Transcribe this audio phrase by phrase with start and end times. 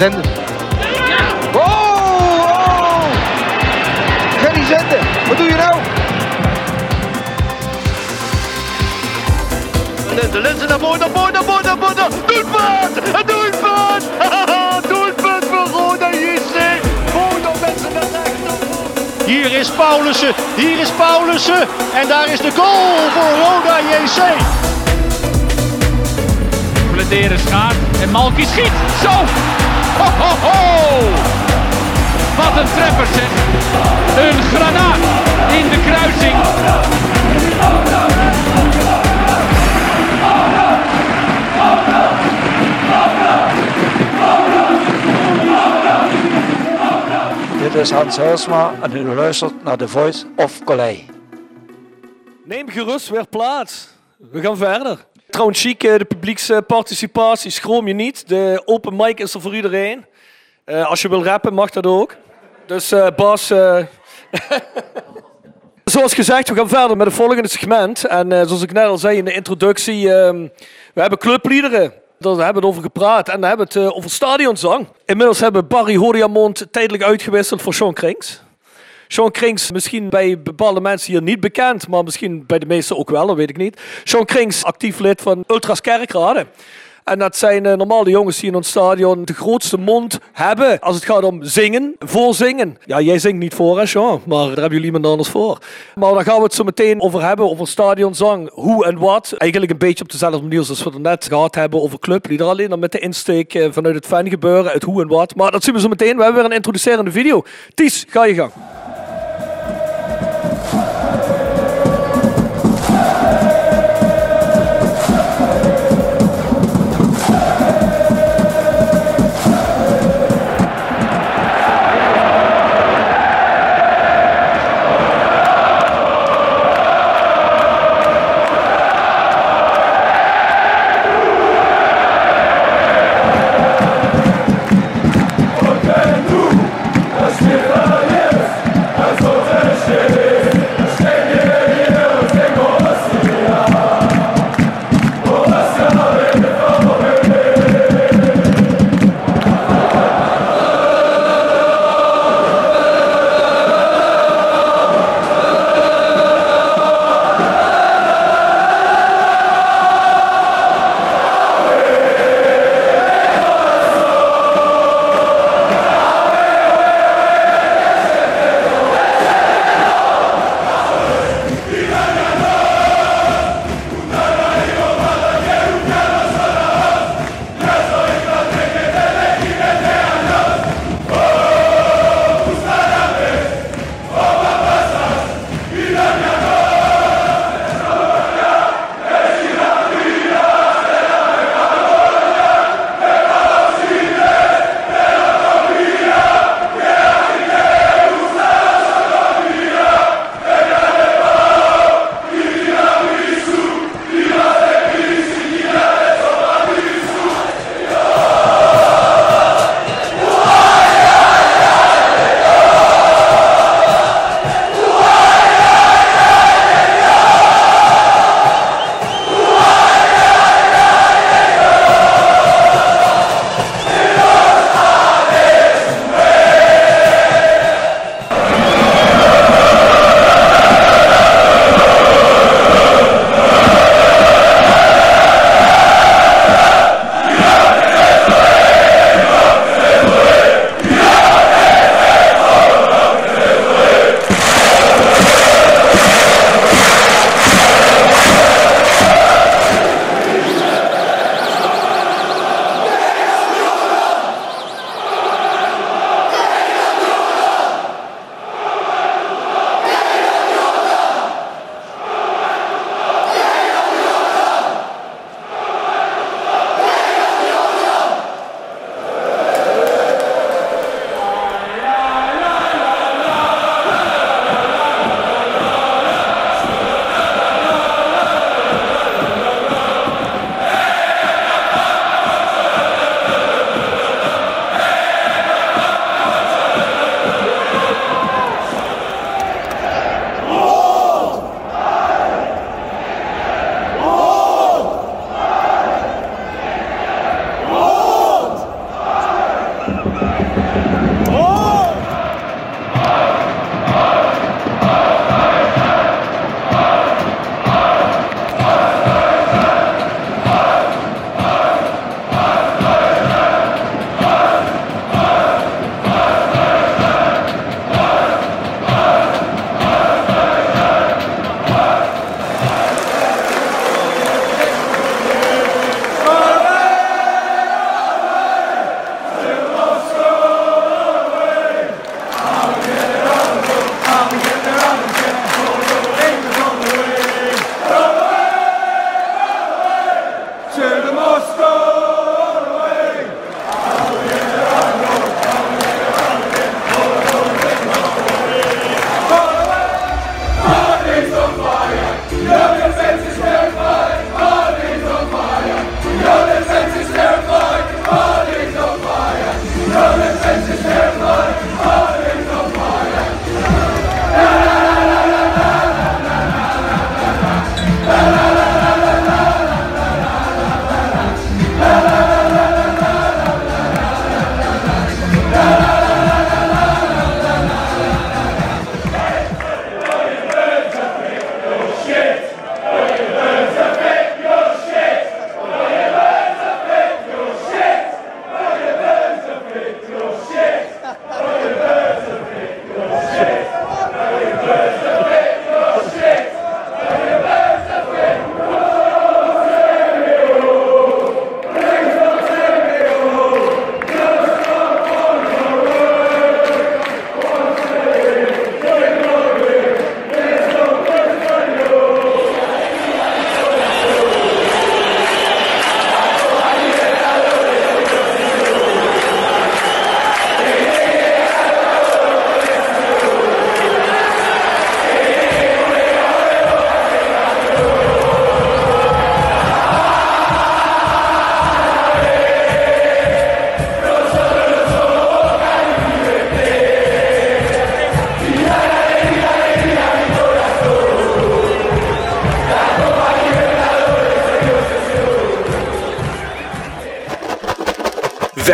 [0.00, 0.22] Zenden.
[1.54, 3.02] Oh, oh!
[4.38, 5.74] Gerry Zenden, wat doe je nou?
[10.32, 12.10] De lenzen naar voren, naar voren, naar voren, naar voren.
[12.26, 12.96] Doelpunt!
[12.96, 14.04] Een doelpunt!
[14.88, 16.80] doelpunt voor Roda JC.
[17.12, 19.24] Roda mensen naar rechts.
[19.26, 21.68] Hier is Paulussen, hier is Paulussen.
[21.94, 24.20] En daar is de goal voor Roda JC.
[26.92, 28.72] Bladeren schaart en Malky schiet.
[29.02, 29.49] Zo!
[29.98, 30.58] Ho, ho, ho!
[32.36, 33.30] Wat een treffer zeg.
[34.24, 34.98] Een granaat
[35.52, 36.36] in de kruising.
[47.60, 51.00] Dit is Hans Huisma en u luistert naar The Voice of Calais.
[52.44, 53.88] Neem gerust weer plaats.
[54.30, 55.06] We gaan verder.
[55.30, 57.50] Trouwens, chic, de publieksparticipatie.
[57.50, 58.28] Schroom je niet.
[58.28, 60.04] De open mic is er voor iedereen.
[60.64, 62.16] Eh, als je wil rappen, mag dat ook.
[62.66, 63.50] Dus eh, Bas...
[63.50, 63.78] eh,
[65.84, 68.04] Zoals gezegd, we gaan verder met het volgende segment.
[68.04, 70.46] En zoals ik net al zei in de introductie, ehm,
[70.94, 71.92] we hebben clubliederen.
[72.18, 73.28] Daar hebben we het over gepraat.
[73.28, 74.88] En dan hebben we het over stadionzang.
[75.04, 78.42] Inmiddels hebben Barry Hodiamond tijdelijk uitgewisseld voor Sean Krings.
[79.12, 83.10] Sean Krings, misschien bij bepaalde mensen hier niet bekend, maar misschien bij de meesten ook
[83.10, 83.80] wel, dat weet ik niet.
[84.04, 86.46] Sean Krings, actief lid van Ultras Kerkrade.
[87.04, 90.80] En dat zijn eh, normaal de jongens die in ons stadion de grootste mond hebben
[90.80, 92.78] als het gaat om zingen, voorzingen.
[92.84, 95.58] Ja, jij zingt niet voor, hè, maar daar hebben jullie iemand anders voor.
[95.94, 99.34] Maar daar gaan we het zo meteen over hebben, over stadionzang, hoe en wat.
[99.36, 102.46] Eigenlijk een beetje op dezelfde manier zoals we het net gehad hebben over clublieder.
[102.46, 105.34] Alleen dan met de insteek eh, vanuit het fangebeuren, het hoe en wat.
[105.34, 106.16] Maar dat zien we zo meteen.
[106.16, 107.42] We hebben weer een introducerende video.
[107.74, 108.52] Ties, ga je gang.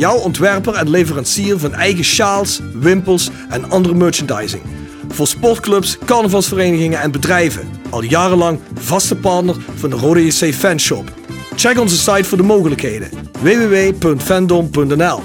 [0.00, 4.62] Jouw ontwerper en leverancier van eigen sjaals, wimpels en andere merchandising.
[5.08, 7.68] Voor sportclubs, carnavalsverenigingen en bedrijven.
[7.90, 11.12] Al jarenlang vaste partner van de Rode JC Fanshop.
[11.56, 13.10] Check onze site voor de mogelijkheden.
[13.40, 15.20] www.fandom.nl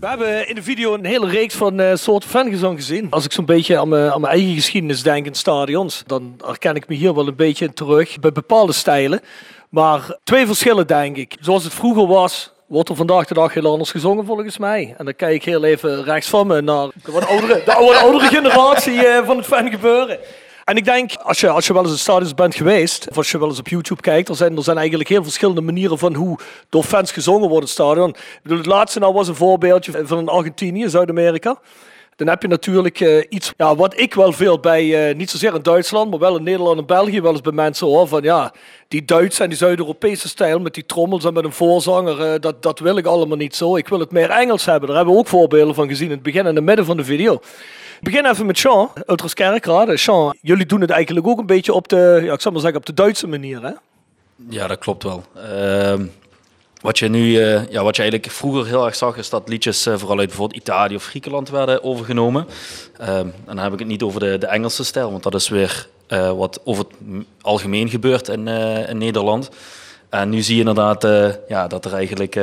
[0.00, 3.10] we hebben in de video een hele reeks van uh, soorten fangezang gezien.
[3.10, 6.94] Als ik zo'n beetje aan mijn, eigen geschiedenis denk in stadions, dan herken ik me
[6.94, 9.20] hier wel een beetje terug bij bepaalde stijlen.
[9.70, 11.36] Maar twee verschillen denk ik.
[11.40, 14.94] Zoals het vroeger was, wordt er vandaag de dag heel anders gezongen volgens mij.
[14.98, 18.26] En dan kijk ik heel even rechts van me naar de wat oudere, de oudere
[18.26, 20.18] generatie uh, van het fan gebeuren.
[20.64, 23.30] En ik denk, als je, als je wel eens in stadions bent geweest, of als
[23.30, 26.14] je wel eens op YouTube kijkt, er zijn, er zijn eigenlijk heel verschillende manieren van
[26.14, 28.08] hoe door fans gezongen wordt in het stadion.
[28.08, 31.58] Ik bedoel, het laatste nou was een voorbeeldje van een Argentinië, Zuid-Amerika.
[32.16, 35.54] Dan heb je natuurlijk uh, iets ja, wat ik wel veel bij, uh, niet zozeer
[35.54, 38.08] in Duitsland, maar wel in Nederland en België wel eens bij mensen hoor.
[38.08, 38.52] Van ja,
[38.88, 42.62] die Duitse en die Zuid-Europese stijl met die trommels en met een voorzanger, uh, dat,
[42.62, 43.76] dat wil ik allemaal niet zo.
[43.76, 44.88] Ik wil het meer Engels hebben.
[44.88, 46.96] Daar hebben we ook voorbeelden van gezien in het begin en in het midden van
[46.96, 47.34] de video.
[47.34, 49.96] Ik begin even met Sean, Ultras Kerkrade.
[49.96, 52.78] Sean, jullie doen het eigenlijk ook een beetje op de, ja, ik zal maar zeggen,
[52.78, 53.72] op de Duitse manier, hè?
[54.48, 55.24] Ja, dat klopt wel.
[55.36, 55.94] Uh,
[56.86, 59.86] wat je nu, uh, ja, wat je eigenlijk vroeger heel erg zag, is dat liedjes
[59.86, 62.46] uh, vooral uit bijvoorbeeld Italië of Griekenland werden overgenomen.
[62.98, 65.48] Ehm, en dan heb ik het niet over de, de Engelse stijl, want dat is
[65.48, 68.42] weer uh, wat over het algemeen gebeurt in,
[68.98, 69.50] Nederland.
[70.08, 71.02] En nu zie je inderdaad
[71.48, 72.38] ja, dat er eigenlijk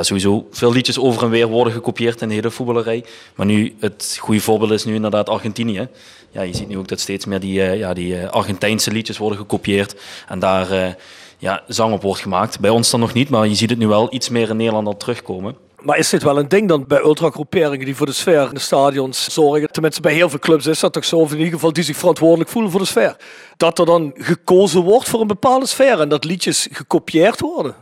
[0.00, 3.04] sowieso veel liedjes over en weer worden gekopieerd in de hele voetballerij.
[3.34, 5.88] Maar nu, het goede voorbeeld is nu inderdaad Argentinië.
[6.30, 9.94] Ja, je ziet nu ook dat steeds meer die, ja, die Argentijnse liedjes worden gekopieerd.
[10.28, 10.96] En daar
[11.38, 12.60] ja, zang op wordt gemaakt.
[12.60, 14.86] Bij ons dan nog niet, maar je ziet het nu wel iets meer in Nederland
[14.86, 15.56] al terugkomen.
[15.80, 18.60] Maar is dit wel een ding dan bij ultragroeperingen die voor de sfeer in de
[18.60, 19.70] stadions zorgen?
[19.70, 21.96] Tenminste, bij heel veel clubs is dat toch zo, of in ieder geval die zich
[21.96, 23.16] verantwoordelijk voelen voor de sfeer.
[23.56, 27.74] Dat er dan gekozen wordt voor een bepaalde sfeer en dat liedjes gekopieerd worden?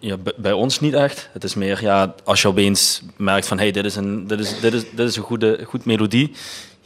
[0.00, 1.28] Ja, bij ons niet echt.
[1.32, 4.60] Het is meer, ja, als je opeens merkt van, hey, dit is een, dit is,
[4.60, 6.32] dit is, dit is een goede, goed melodie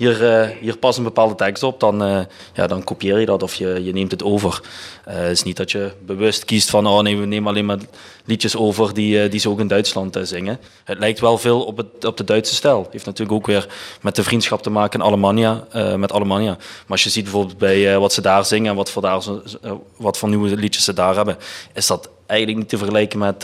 [0.00, 2.21] hier, uh, hier past een bepaalde tekst op, dan, uh,
[2.54, 4.61] ja, dan kopieer je dat of je, je neemt het over.
[5.09, 7.78] Uh, het is niet dat je bewust kiest van, oh nee, we nemen alleen maar
[8.25, 10.59] liedjes over die, die ze ook in Duitsland zingen.
[10.85, 12.88] Het lijkt wel veel op, het, op de Duitse stijl.
[12.90, 13.69] Heeft natuurlijk ook weer
[14.00, 15.66] met de vriendschap te maken in Alemannia,
[15.97, 16.57] met Alemannia.
[16.57, 19.23] Maar als je ziet bijvoorbeeld bij wat ze daar zingen en wat voor, daar,
[19.97, 21.37] wat nieuwe liedjes ze daar hebben,
[21.75, 23.42] is dat eigenlijk niet te vergelijken met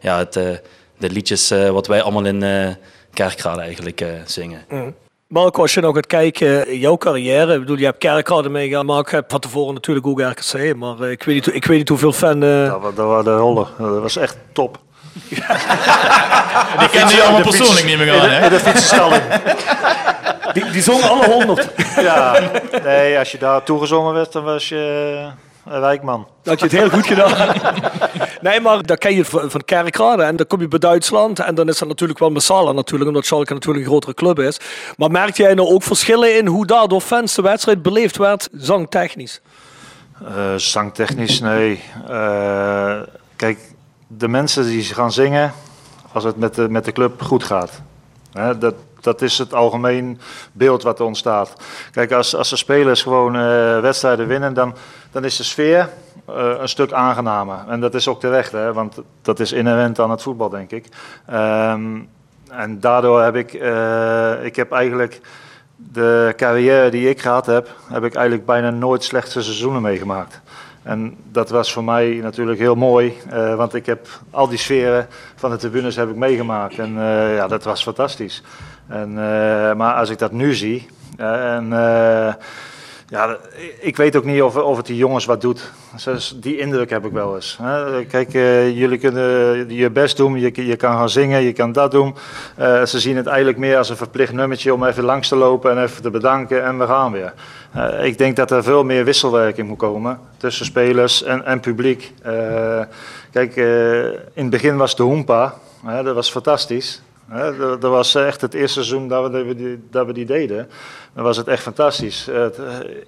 [0.00, 2.76] ja, het, de liedjes wat wij allemaal in
[3.12, 4.64] Kerkrade eigenlijk zingen.
[4.68, 4.94] Mm.
[5.32, 8.86] Marco, als je nog gaat kijken in jouw carrière, ik bedoel, je hebt Kerkrade meegemaakt,
[8.86, 11.78] maar ik heb van tevoren natuurlijk ook RKC, maar uh, ik, weet niet, ik weet
[11.78, 12.42] niet hoeveel fan...
[12.42, 12.70] Uh...
[12.70, 14.78] Dat, dat waren de holle, dat was echt top.
[15.28, 18.48] die kende je allemaal persoonlijk niet meer aan, hè?
[18.48, 19.22] De, de fietsenstalling.
[20.52, 21.68] die, die zongen alle honderd.
[22.08, 22.40] ja,
[22.84, 25.26] nee, als je daar toegezongen werd, dan was je...
[25.66, 26.26] Een wijkman.
[26.42, 27.54] Dat je het heel goed gedaan.
[28.42, 31.54] Nee, maar dan ken je van, van Kerkrade en dan kom je bij Duitsland en
[31.54, 34.60] dan is dat natuurlijk wel massaler natuurlijk, omdat Schalke natuurlijk een grotere club is.
[34.96, 38.48] Maar merkte jij nou ook verschillen in hoe daar door fans de wedstrijd beleefd werd,
[38.52, 39.40] zangtechnisch?
[40.22, 41.82] Uh, zangtechnisch, nee.
[42.10, 43.00] Uh,
[43.36, 43.58] kijk,
[44.06, 45.52] de mensen die gaan zingen,
[46.12, 47.82] als het met de, met de club goed gaat.
[48.32, 50.20] Hè, dat, dat is het algemeen
[50.52, 51.54] beeld wat er ontstaat.
[51.90, 54.74] Kijk, als, als de spelers gewoon uh, wedstrijden winnen, dan,
[55.10, 55.88] dan is de sfeer
[56.28, 57.58] uh, een stuk aangenamer.
[57.68, 60.86] En dat is ook terecht, hè, want dat is inherent aan het voetbal, denk ik.
[61.32, 62.08] Um,
[62.50, 65.20] en daardoor heb ik, uh, ik heb eigenlijk
[65.76, 70.40] de carrière die ik gehad heb, heb ik eigenlijk bijna nooit slechte seizoenen meegemaakt.
[70.82, 75.06] En dat was voor mij natuurlijk heel mooi, uh, want ik heb al die sferen
[75.36, 76.78] van de tribunes heb ik meegemaakt.
[76.78, 76.94] En
[77.34, 78.42] ja, dat was fantastisch.
[78.88, 79.14] En,
[79.76, 80.86] maar als ik dat nu zie,
[81.16, 81.72] en
[83.12, 83.36] ja,
[83.80, 85.72] ik weet ook niet of, of het die jongens wat doet.
[86.36, 87.58] Die indruk heb ik wel eens.
[88.08, 91.90] Kijk, uh, jullie kunnen je best doen, je, je kan gaan zingen, je kan dat
[91.90, 92.14] doen.
[92.58, 95.70] Uh, ze zien het eigenlijk meer als een verplicht nummertje om even langs te lopen
[95.70, 97.34] en even te bedanken en we gaan weer.
[97.76, 102.12] Uh, ik denk dat er veel meer wisselwerking moet komen tussen spelers en, en publiek.
[103.32, 103.56] kijk,
[104.32, 105.54] in het begin was de Hoempa,
[106.02, 107.02] dat was fantastisch.
[107.80, 110.70] Dat was echt het eerste seizoen dat we die, dat we die deden.
[111.14, 112.28] Dan was het echt fantastisch.
[112.28, 112.46] Eh,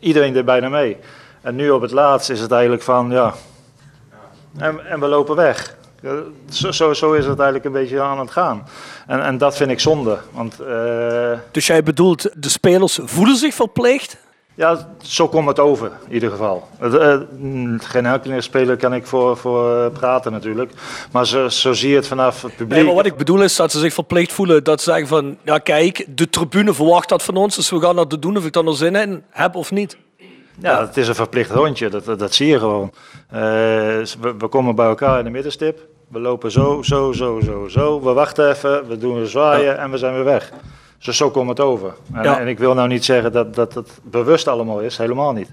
[0.00, 0.96] iedereen deed bijna mee.
[1.40, 3.34] En nu op het laatst is het eigenlijk van, ja...
[4.58, 5.76] En, en we lopen weg.
[6.02, 6.12] Eh,
[6.48, 8.68] Zo, zo, zo is het eigenlijk een beetje aan het gaan.
[9.06, 10.18] En, en dat vind ik zonde.
[10.30, 14.16] Want eh, Dus jij bedoelt, de spelers voelen zich verplicht?
[14.54, 16.68] Ja, zo komt het over, in ieder geval.
[16.80, 20.72] Eh, mm, geen enkele speler kan ik voor, voor eh, praten natuurlijk.
[21.12, 22.76] Maar zo, zo zie je het vanaf het publiek.
[22.76, 24.64] Nee, maar wat ik bedoel is dat ze zich verplicht voelen.
[24.64, 27.56] Dat ze zeggen van, ja kijk, de tribune verwacht dat van ons.
[27.56, 29.96] Dus we gaan dat doen of ik dan er zin in heb of niet.
[30.58, 32.92] Ja, het is een verplicht rondje, dat, dat, zie je gewoon.
[33.28, 35.86] Eh, we, we komen bij elkaar in de middenstip.
[36.08, 38.00] We lopen zo, zo, zo, zo, zo.
[38.02, 40.52] We wachten even, we doen een zwaaien en we zijn weer weg.
[41.04, 41.94] Dus zo komt het over.
[42.14, 42.40] En, Ja.
[42.40, 45.48] en ik wil nou niet zeggen dat, dat het bewust allemaal is, helemaal niet.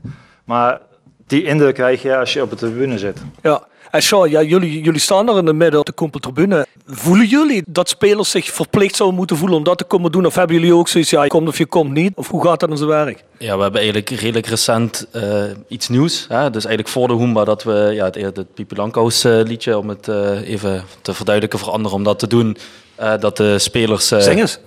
[0.46, 0.80] Maar
[1.28, 3.18] die indruk krijg je als je op de tribune zit.
[3.42, 3.64] Ja.
[3.92, 6.66] En Sean, ja, jullie, jullie staan er in de midden op de Kompeltribune.
[6.86, 10.26] Voelen jullie dat spelers zich verplicht zouden moeten voelen om dat te komen doen?
[10.26, 12.12] Of hebben jullie ook zoiets, ja, je komt of je komt niet?
[12.16, 13.24] Of hoe gaat dat in zijn werk?
[13.38, 16.26] Ja, we hebben eigenlijk redelijk recent eh, iets nieuws.
[16.30, 16.50] Hè?
[16.50, 19.90] Dus eigenlijk voor de Hoomba dat we ja, het, het Pipi Langkous eh, liedje, om
[19.90, 22.58] het eh, even te verduidelijken voor anderen, om dat te doen.
[22.96, 24.12] eh, dat de spelers...
[24.12, 24.60] eh, Zing eens.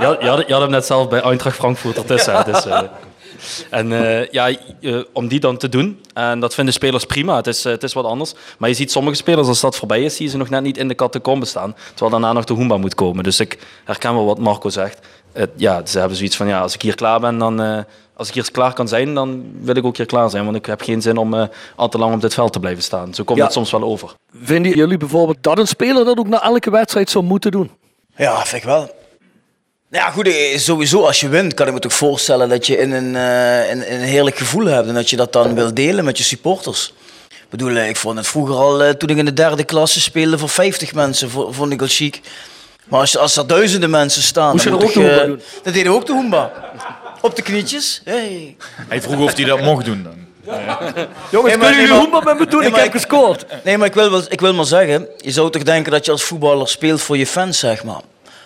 [0.00, 2.44] Je had, je, hem net zelf bij Eintracht Frankfurt ertussen.
[2.44, 2.80] dus, eh,
[3.70, 4.48] en eh, ja,
[4.80, 6.00] eh, om die dan te doen.
[6.14, 7.36] En dat vinden spelers prima.
[7.36, 8.34] Het is, het is wat anders.
[8.58, 10.76] Maar je ziet sommige spelers, als dat voorbij is, zie je ze nog net niet
[10.78, 11.74] in de catacombe staan.
[11.88, 13.24] Terwijl daarna nog de Hoomba moet komen.
[13.24, 15.06] Dus ik herken wel wat Marco zegt.
[15.56, 17.84] Ja, ze hebben zoiets van, ja, als ik hier klaar ben, dan...
[18.16, 20.44] als ik hier klaar kan zijn, dan wil ik ook hier klaar zijn.
[20.44, 23.14] Want ik heb geen zin om al te lang op dit veld te blijven staan.
[23.14, 23.44] Zo komt Ja.
[23.44, 24.10] het soms wel over.
[24.42, 27.70] Vinden jullie bijvoorbeeld dat een speler dat ook na elke wedstrijd zou moeten doen?
[28.16, 28.94] Ja, vind ik wel.
[29.90, 32.92] Ja, goed, eh, sowieso als je wint kan ik me toch voorstellen dat je in
[32.92, 36.04] een, eh, in, in een heerlijk gevoel hebt en dat je dat dan wil delen
[36.04, 36.92] met je supporters.
[37.28, 40.38] Ik bedoel, eh, ik vond het vroeger al, toen ik in de derde klasse speelde
[40.38, 42.20] voor 50 mensen, vo- vond ik al chic.
[42.84, 45.40] Maar als, als er duizenden mensen staan, Moest je dan er moet ook de doen?
[45.62, 46.52] Dat deden we ook de Hoomba.
[47.20, 48.00] Op de knietjes.
[48.04, 48.56] Hey.
[48.88, 50.25] Hij vroeg of hij dat mocht doen dan.
[51.30, 52.60] Jongens, kunnen jullie Hoemba met me doen?
[52.60, 53.44] Nee, ik heb ik- gescoord.
[53.64, 56.10] Nee, maar ik wil, wel, ik wil maar zeggen, je zou toch denken dat je
[56.10, 58.00] als voetballer speelt voor je fans, zeg maar.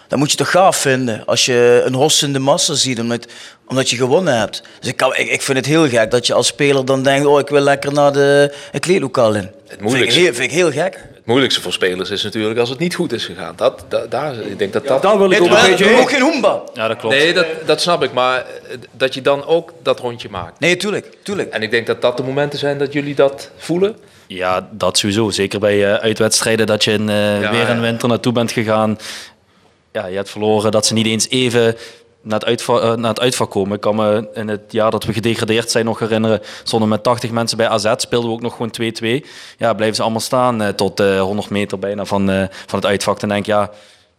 [0.09, 3.27] Dat moet je toch gaaf vinden als je een host in de massa ziet omdat,
[3.67, 4.63] omdat je gewonnen hebt.
[4.81, 7.27] Dus ik, kan, ik, ik vind het heel gek dat je als speler dan denkt,
[7.27, 9.51] oh ik wil lekker naar de, het kleedlokaal in.
[9.69, 10.21] Het moeilijkste.
[10.21, 10.99] Vind ik, heel, vind ik heel gek.
[11.31, 13.53] Het moeilijkste voor spelers is natuurlijk als het niet goed is gegaan.
[13.57, 15.03] Dat, dat, daar, ik denk dat dat...
[15.03, 16.63] Daar wil ik ook een beetje ook geen hoemba.
[16.75, 17.15] Ja, dat klopt.
[17.15, 18.13] Nee, dat, dat snap ik.
[18.13, 20.61] Maar eh, dat je dan ook dat rondje maakt.
[20.61, 21.51] Nee, tuurlijk, tuurlijk.
[21.53, 23.97] En ik denk dat dat de momenten zijn dat jullie dat voelen.
[24.27, 25.31] Ja, dat sowieso.
[25.31, 27.81] Zeker bij eh, uitwedstrijden dat je in, eh, Ja, weer ja.
[27.81, 28.99] winter naartoe bent gegaan.
[29.93, 31.77] Ja, je hebt verloren dat ze niet eens even
[32.23, 33.75] naar het, uitva eh, het komen.
[33.75, 36.41] Ik kan me in het jaar dat we gedegradeerd zijn nog herinneren.
[36.63, 39.27] Stonden met 80 mensen bij AZ, speelden we ook nog gewoon 2-2.
[39.57, 42.87] Ja, blijven ze allemaal staan eh, tot eh 100 meter bijna van, eh, van het
[42.87, 43.21] uitvak.
[43.21, 43.71] Dan denk ja,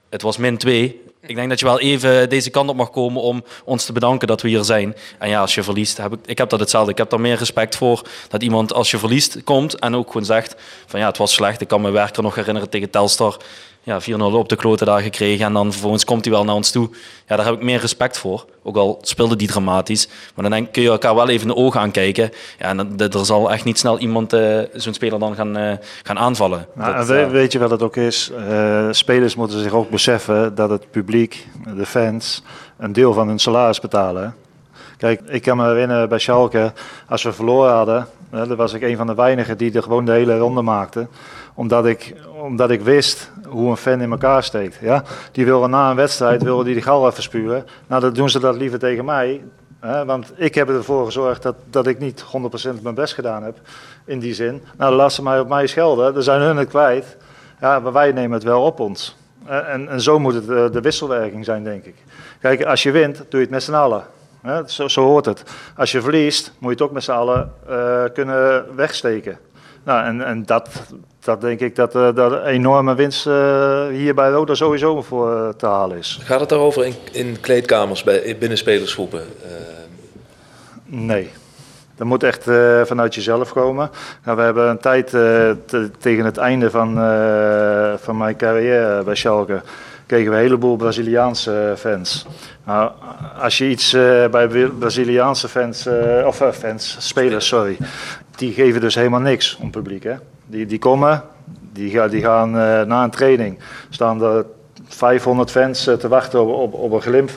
[0.09, 1.01] het was min 2.
[1.25, 4.27] Ik denk dat je wel even deze kant op mag komen om ons te bedanken
[4.27, 4.95] dat we hier zijn.
[5.19, 6.91] En ja, als je verliest, heb ik, ik heb dat hetzelfde.
[6.91, 10.25] Ik heb daar meer respect voor dat iemand als je verliest komt en ook gewoon
[10.25, 10.55] zegt
[10.85, 11.61] van ja, het was slecht.
[11.61, 13.37] Ik kan me werker nog herinneren tegen Telstar.
[13.83, 16.71] Ja, 4-0 op de kloten daar gekregen en dan vervolgens komt hij wel naar ons
[16.71, 16.89] toe.
[17.27, 18.45] Ja, daar heb ik meer respect voor.
[18.63, 20.07] Ook al speelde die dramatisch.
[20.07, 22.31] Maar dan denk, kun je elkaar wel even in de ogen aankijken.
[22.59, 25.73] Ja, en dan- er zal echt niet snel iemand, eh, zo'n speler dan gaan, eh,
[26.03, 26.65] gaan aanvallen.
[26.75, 28.31] Nou, Dat, we- eh, weet je wat het ook is?
[28.91, 32.43] Spelers moeten zich ook beseffen dat het publiek, de fans,
[32.77, 34.35] een deel van hun salaris betalen.
[34.97, 36.73] Kijk, ik kan me herinneren bij Schalke,
[37.09, 40.11] als we verloren hadden, dan was ik een van de weinigen die er gewoon de
[40.11, 41.07] hele ronde maakte.
[41.61, 44.77] Omdat ik, omdat ik wist hoe een fan in elkaar steekt.
[44.81, 45.03] Ja?
[45.31, 47.65] Die willen na een wedstrijd willen die de gal even spuren.
[47.87, 49.43] Nou, dan doen ze dat liever tegen mij.
[49.79, 50.05] Hè?
[50.05, 52.23] Want ik heb ervoor gezorgd dat, dat ik niet
[52.77, 53.57] 100% mijn best gedaan heb.
[54.05, 54.63] In die zin.
[54.77, 56.13] Nou, laten ze mij op mij schelden.
[56.13, 57.17] Dan zijn hun het kwijt.
[57.59, 59.15] Ja, maar wij nemen het wel op ons.
[59.45, 61.95] En, en zo moet het eh, de wisselwerking zijn, denk ik.
[62.39, 64.03] Kijk, als je wint, doe je het met z'n allen.
[64.65, 65.43] Zo, zo hoort het.
[65.75, 69.37] Als je verliest, moet je het ook met z'n allen eh, kunnen wegsteken.
[69.83, 70.69] Nou, en, en dat,
[71.19, 75.31] dat denk ik dat, eh, dat een enorme winst eh, hier bij Roda sowieso voor
[75.35, 76.19] eh, te halen is.
[76.23, 79.21] Gaat het daarover in, in kleedkamers bij, binnen spelersgroepen?
[80.85, 81.29] Nee.
[81.95, 82.43] Dat moet echt
[82.83, 83.89] vanuit jezelf komen.
[84.25, 86.93] Nou, we hebben een tijd te- tegen het einde van,
[87.99, 89.61] van mijn carrière bij Schalke
[90.05, 92.25] kregen we een heleboel Braziliaanse fans.
[92.65, 92.91] Nou,
[93.41, 93.91] als je iets
[94.31, 95.87] bij Bra- Braziliaanse fans,
[96.25, 97.77] of fans, spelers, sorry,
[98.41, 100.03] die geven dus helemaal niks om publiek.
[100.03, 100.13] Hè?
[100.45, 101.23] Die, die komen,
[101.73, 104.45] die, gaan, die gaan eh, na een training, staan er
[104.87, 107.29] 500 fans eh, te wachten op, op, een glimp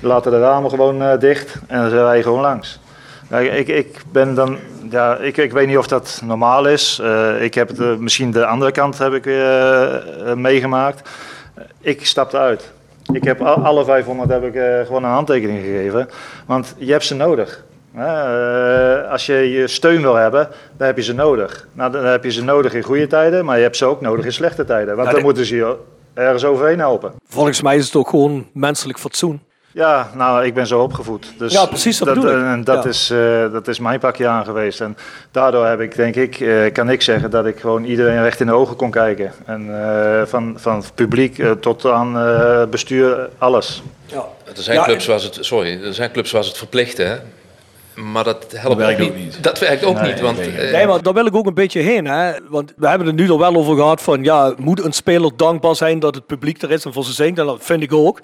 [0.00, 2.80] laten de ramen gewoon eh, dicht en dan zijn wij gewoon langs.
[3.28, 4.58] Nou, ik, ik ben dan,
[4.90, 7.02] ja, ik, ik weet niet of dat normaal is.
[7.40, 11.08] Ik heb eh, misschien de andere kant heb ik eh, meegemaakt.
[11.80, 12.72] Ik stapte uit.
[13.12, 16.08] Ik heb al- alle 500 heb ik gewoon een handtekening gegeven,
[16.46, 17.66] want je hebt ze nodig.
[17.96, 21.66] Eh, als je je steun wil hebben, dan heb je ze nodig.
[21.72, 24.24] Nou, dan heb je ze nodig in goede tijden, maar je hebt ze ook nodig
[24.24, 24.94] in slechte tijden.
[24.96, 25.76] Want Ja, dan de- moeten ze je
[26.14, 27.12] ergens overheen helpen.
[27.28, 29.40] Volgens mij is het ook gewoon menselijk fatsoen.
[29.72, 31.32] Ja, nou, ik ben zo opgevoed.
[31.38, 32.36] Dus Ja, precies, dat bedoel ik.
[32.36, 32.88] En dat, Ja.
[32.90, 34.80] is, eh, dat is mijn pakje aan geweest.
[34.80, 34.96] En
[35.30, 38.46] daardoor heb ik, denk ik, eh, kan ik zeggen dat ik gewoon iedereen recht in
[38.46, 39.32] de ogen kon kijken.
[39.46, 43.82] En eh, van, van publiek eh, tot aan eh, bestuur, alles.
[44.56, 47.08] Er zijn, Ja, clubs waar ze het, sorry, er zijn clubs waar ze het verplichten,
[47.08, 47.16] hè?
[48.02, 49.16] Maar dat helpt Dat ook ook niet.
[49.16, 49.42] niet.
[49.42, 50.36] Dat werkt ook Nee, niet, want...
[50.38, 52.04] nee, eh, Nee, maar daar wil ik ook een beetje heen.
[52.04, 52.32] Hè?
[52.48, 54.24] Want we hebben het nu er wel over gehad van...
[54.24, 57.38] Ja, moet een speler dankbaar zijn dat het publiek er is en voor ze zingt?
[57.38, 58.20] En dat vind ik ook.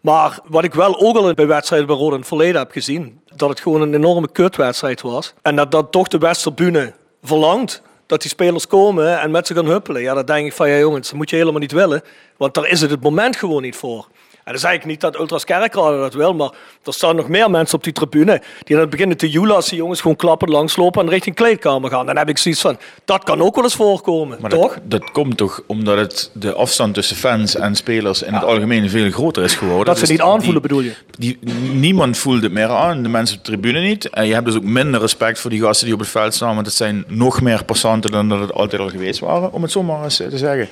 [0.00, 3.20] Maar wat ik wel ook al bij wedstrijden bij Roda in het verleden heb gezien...
[3.36, 5.34] dat het gewoon een enorme kutwedstrijd was.
[5.42, 9.66] En dat, dat toch de Westerbune verlangt dat die spelers komen en met ze gaan
[9.66, 10.02] huppelen.
[10.02, 12.02] Ja, dan denk ik van, ja jongens, dat moet je helemaal niet willen.
[12.36, 14.08] Want daar is het het moment gewoon niet voor.
[14.46, 16.50] En dan zeg ik niet dat Ultras Kerkrade dat wil, maar
[16.84, 19.78] er staan nog meer mensen op die tribune die dan beginnen te joelen als die
[19.78, 22.06] jongens gewoon klappen langslopen en richting kleedkamer gaan.
[22.06, 24.74] Dan heb ik zoiets van, dat kan ook wel eens voorkomen, Maar toch?
[24.74, 28.90] dat, dat komt toch omdat het, de afstand tussen fans en spelers in het algemeen
[28.90, 29.84] veel groter is geworden.
[29.84, 30.92] Dat ze Dus niet aanvoelen, die- bedoel je?
[31.18, 31.38] Die,
[31.72, 34.10] niemand voelt het meer aan, de mensen op de tribune niet.
[34.10, 36.54] En je hebt dus ook minder respect voor die gasten die op het veld staan,
[36.54, 39.70] want het zijn nog meer passanten dan dat het altijd al geweest waren, om het
[39.70, 40.68] zo maar eens te zeggen.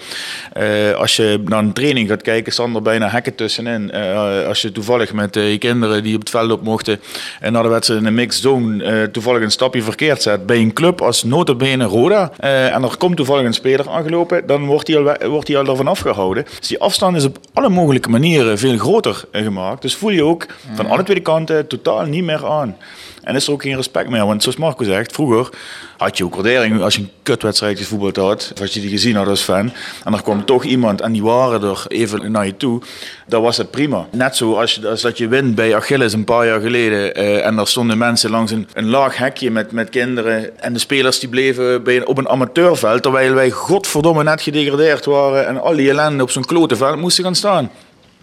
[0.52, 3.34] Eh, als je naar een training gaat kijken, staan er bijna hekken
[3.64, 3.90] tussenin.
[3.90, 7.00] Eh, als je toevallig met eh, je kinderen die op het veld op mochten
[7.40, 10.56] en naar de wedstrijd in een mixed zone eh, toevallig een stapje verkeerd zet bij
[10.56, 14.98] een club als notabene Roda en er komt toevallig een speler aangelopen, dan wordt hij
[14.98, 16.44] al, wordt hij al ervan afgehouden.
[16.58, 19.82] Dus die afstand is op alle mogelijke manieren veel groter gemaakt.
[19.82, 22.76] Dus voel je ook van alle twee kanten totaal niet meer aan.
[23.24, 24.26] En is er ook geen respect meer.
[24.26, 25.48] Want zoals Marco zegt, vroeger
[25.96, 28.50] had je ook waardering als je een kutwedstrijd gevoetbald had.
[28.54, 29.72] Of als je die gezien had als fan.
[30.04, 32.80] En er kwam toch iemand en die waren er even naar je toe.
[33.26, 34.06] Dan was het prima.
[34.10, 37.14] Net zo als, je, dat je wint bij Achilles een paar jaar geleden.
[37.14, 40.60] eh, en er stonden mensen langs een, laag hekje met, met kinderen.
[40.60, 43.02] En de spelers die bleven bij, op een amateurveld.
[43.02, 45.46] Terwijl wij godverdomme net gedegradeerd waren.
[45.46, 47.70] En al die ellende op zo'n klote veld moesten gaan staan.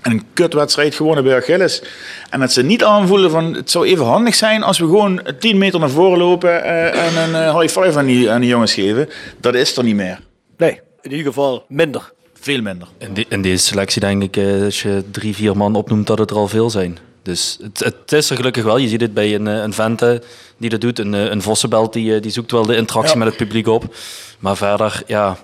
[0.01, 1.83] En een kutwedstrijd gewonnen bij Achilles.
[2.29, 5.57] En dat ze niet aanvoelen van het zou even handig zijn als we gewoon 10
[5.57, 8.73] meter naar voren lopen eh, en een eh, high five aan die, aan die jongens
[8.73, 9.09] geven.
[9.39, 10.19] Dat is er niet meer.
[10.57, 12.11] Nee, in ieder geval minder.
[12.39, 12.87] Veel minder.
[13.27, 16.35] In, deze selectie denk ik, eh, als je drie, vier man opnoemt, dat het er
[16.35, 16.97] al veel zijn.
[17.23, 18.77] Dus het, het is er gelukkig wel.
[18.77, 20.21] Je ziet het bij een, een Vente
[20.57, 20.99] die dat doet.
[20.99, 23.23] Een, een Vossenbelt die, die zoekt wel de interactie Ja.
[23.23, 23.95] met het publiek op.
[24.39, 25.37] Maar verder, ja,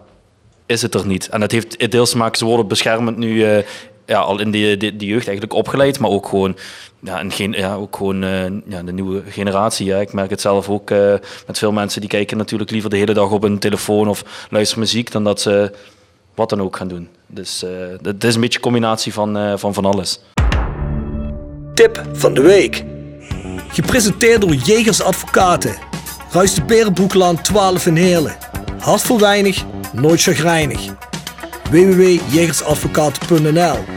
[0.65, 1.29] is het er niet.
[1.29, 3.63] En dat heeft deels te maken, ze worden beschermend nu eh,
[4.07, 5.99] ja, al in die, die jeugd eigenlijk opgeleid.
[5.99, 6.57] Maar ook gewoon,
[6.99, 9.85] ja, een gen, ja, ook gewoon eh, ja, de nieuwe generatie.
[9.85, 9.97] Ja.
[9.97, 11.13] Ik merk het zelf ook eh,
[11.47, 14.83] met veel mensen die kijken natuurlijk liever de hele dag op hun telefoon of luisteren
[14.83, 15.71] muziek dan dat ze
[16.35, 17.07] wat dan ook gaan doen.
[17.27, 17.69] Dus eh
[18.01, 20.19] het is een beetje een combinatie van, van van alles.
[21.73, 22.83] Tip van de week.
[23.67, 25.75] Gepresenteerd door Jegers Advocaten.
[26.31, 28.37] Ruist de Berenbroeklaan 12 in Heerlen.
[28.79, 30.79] Hart voor weinig, nooit chagrijnig.
[31.69, 33.96] www.jegersadvocaten.nl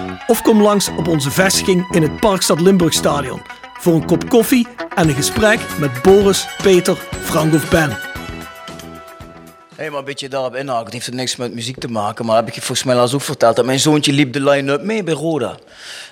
[0.27, 3.41] of kom langs op onze vestiging in het Parkstad Limburg Stadion
[3.79, 7.97] voor een kop koffie en een gesprek met Boris, Peter, Frank of Ben.
[9.75, 10.83] Hé, maar een beetje daarop inhaken.
[10.83, 13.21] Het heeft er niks met muziek te maken, maar heb ik je volgens mij ook
[13.21, 13.55] verteld.
[13.55, 15.57] Dat mijn zoontje liep de line-up mee bij Roda.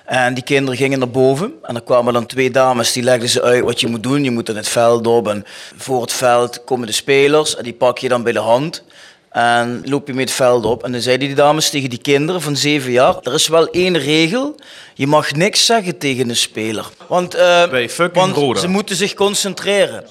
[0.04, 1.52] En die kinderen gingen naar boven.
[1.62, 4.24] En er kwamen dan twee dames, die legden ze uit wat je moet doen.
[4.24, 5.44] Je moet in het veld op en
[5.76, 7.56] voor het veld komen de spelers.
[7.56, 8.82] En die pak je dan bij de hand.
[9.30, 10.84] En loop je mee het veld op.
[10.84, 13.14] En dan zeiden die dames tegen die kinderen van zeven jaar...
[13.22, 14.54] Er is wel één regel.
[14.94, 16.86] Je mag niks zeggen tegen een speler.
[17.06, 20.04] Want, eh, Bij fucking want ze moeten zich concentreren.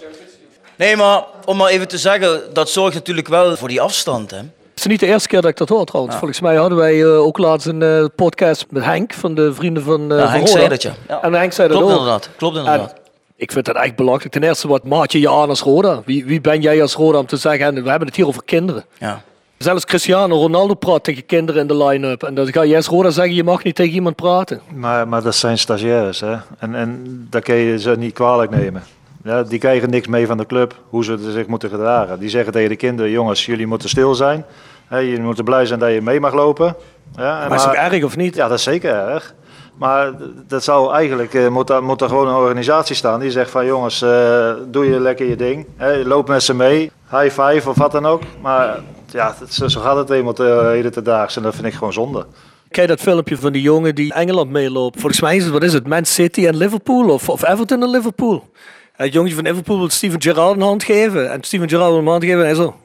[0.75, 4.32] Nee, maar om maar even te zeggen, dat zorgt natuurlijk wel voor die afstand.
[4.32, 4.38] Hè?
[4.38, 6.15] Het is niet de eerste keer dat ik dat hoor trouwens.
[6.15, 9.84] Volgens mij hadden wij eh, ook laatst een eh, podcast met Henk van de Vrienden
[9.84, 10.58] van, eh Ja, van Henk Roda.
[10.60, 10.93] zei dat, ja.
[11.08, 11.21] Ja.
[11.21, 11.99] En Henk zei dat Klopt ook.
[11.99, 12.91] inderdaad, klopt inderdaad.
[12.91, 12.97] En
[13.39, 14.32] ik vind dat echt belachelijk.
[14.34, 16.02] Ten eerste, wat maak je je aan als Roda?
[16.06, 18.43] Wie, wie ben jij als Roda om te zeggen, en we hebben het hier over
[18.45, 18.86] kinderen.
[18.97, 19.21] Ja.
[19.58, 22.23] Zelfs Cristiano Ronaldo praat tegen kinderen in de line-up.
[22.23, 24.62] En dan ga je als Roda zeggen, je mag niet tegen iemand praten.
[24.73, 26.36] Maar, maar dat zijn stagiaires, hè?
[26.60, 28.84] En, en dat kun je ze niet kwalijk nemen.
[29.23, 32.19] Ja, die krijgen niks mee van de club, hoe ze zich moeten gedragen.
[32.19, 34.45] Die zeggen tegen de kinderen, jongens, jullie moeten stil zijn.
[34.88, 36.75] Hè, jullie moeten blij zijn dat je mee mag lopen.
[37.15, 38.36] Ja, en Maar is het erg of niet?
[38.36, 39.34] Ja, dat is zeker erg.
[39.79, 40.13] Maar
[40.47, 43.65] dat zou eigenlijk, eh, moet, daar, moet er gewoon een organisatie staan die zegt van
[43.65, 45.65] jongens, eh, doe je lekker je ding.
[46.03, 48.21] Loop met ze mee, high five of wat dan ook.
[48.41, 48.79] Maar
[49.11, 52.25] ja, dat, zo gaat het eenmaal de heden te en dat vind ik gewoon zonde.
[52.69, 54.99] Kijk dat filmpje van die jongen die Engeland meeloopt.
[54.99, 57.89] Volgens mij is het, wat is het, Man City en Liverpool of, of Everton en
[57.89, 58.49] Liverpool.
[58.93, 61.31] Het jongetje van Liverpool wil Steven Gerrard een hand geven.
[61.31, 62.75] En Steven Gerrard wil hem een hand geven en hij zo.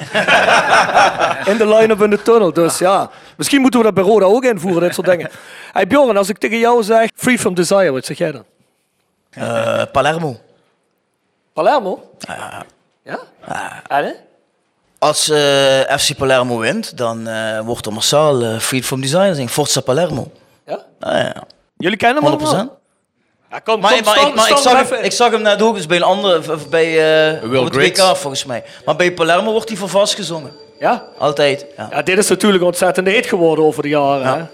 [1.50, 2.52] in de line-up in de tunnel.
[2.52, 5.30] Dus ja, misschien moeten we dat bij Roda ook invoeren, dit soort dingen.
[5.72, 8.44] Hey Bjorn, als ik tegen jou zeg Free From Desire, wat zeg jij dan?
[9.30, 10.36] Eh, Palermo.
[11.52, 12.10] Palermo?
[13.02, 13.18] Ja?
[13.88, 14.12] En, hè?
[14.98, 19.50] Als eh, FC Palermo wint, dan eh, wordt er massaal Freed from Desire zingen.
[19.50, 20.30] Forza Palermo.
[20.66, 20.84] Ja?
[21.00, 21.42] Ah, ja.
[21.76, 22.42] Jullie kennen hem 100%.
[22.42, 22.79] allemaal?
[23.50, 25.04] Ja, kom, Maar, kom, maar, stand- ik, maar ik, stand zag hem hem, even.
[25.04, 26.86] ik zag hem net ook eens bij een andere, bij
[27.34, 27.64] eh Will.
[27.64, 28.64] WK volgens mij.
[28.84, 30.52] Maar bij Palermo wordt hij voor vast gezongen.
[30.78, 31.04] Ja?
[31.18, 31.66] Altijd.
[31.76, 31.88] Ja.
[31.90, 34.26] Ja, dit is natuurlijk ontzettend heet geworden over de jaren.
[34.26, 34.44] Hè?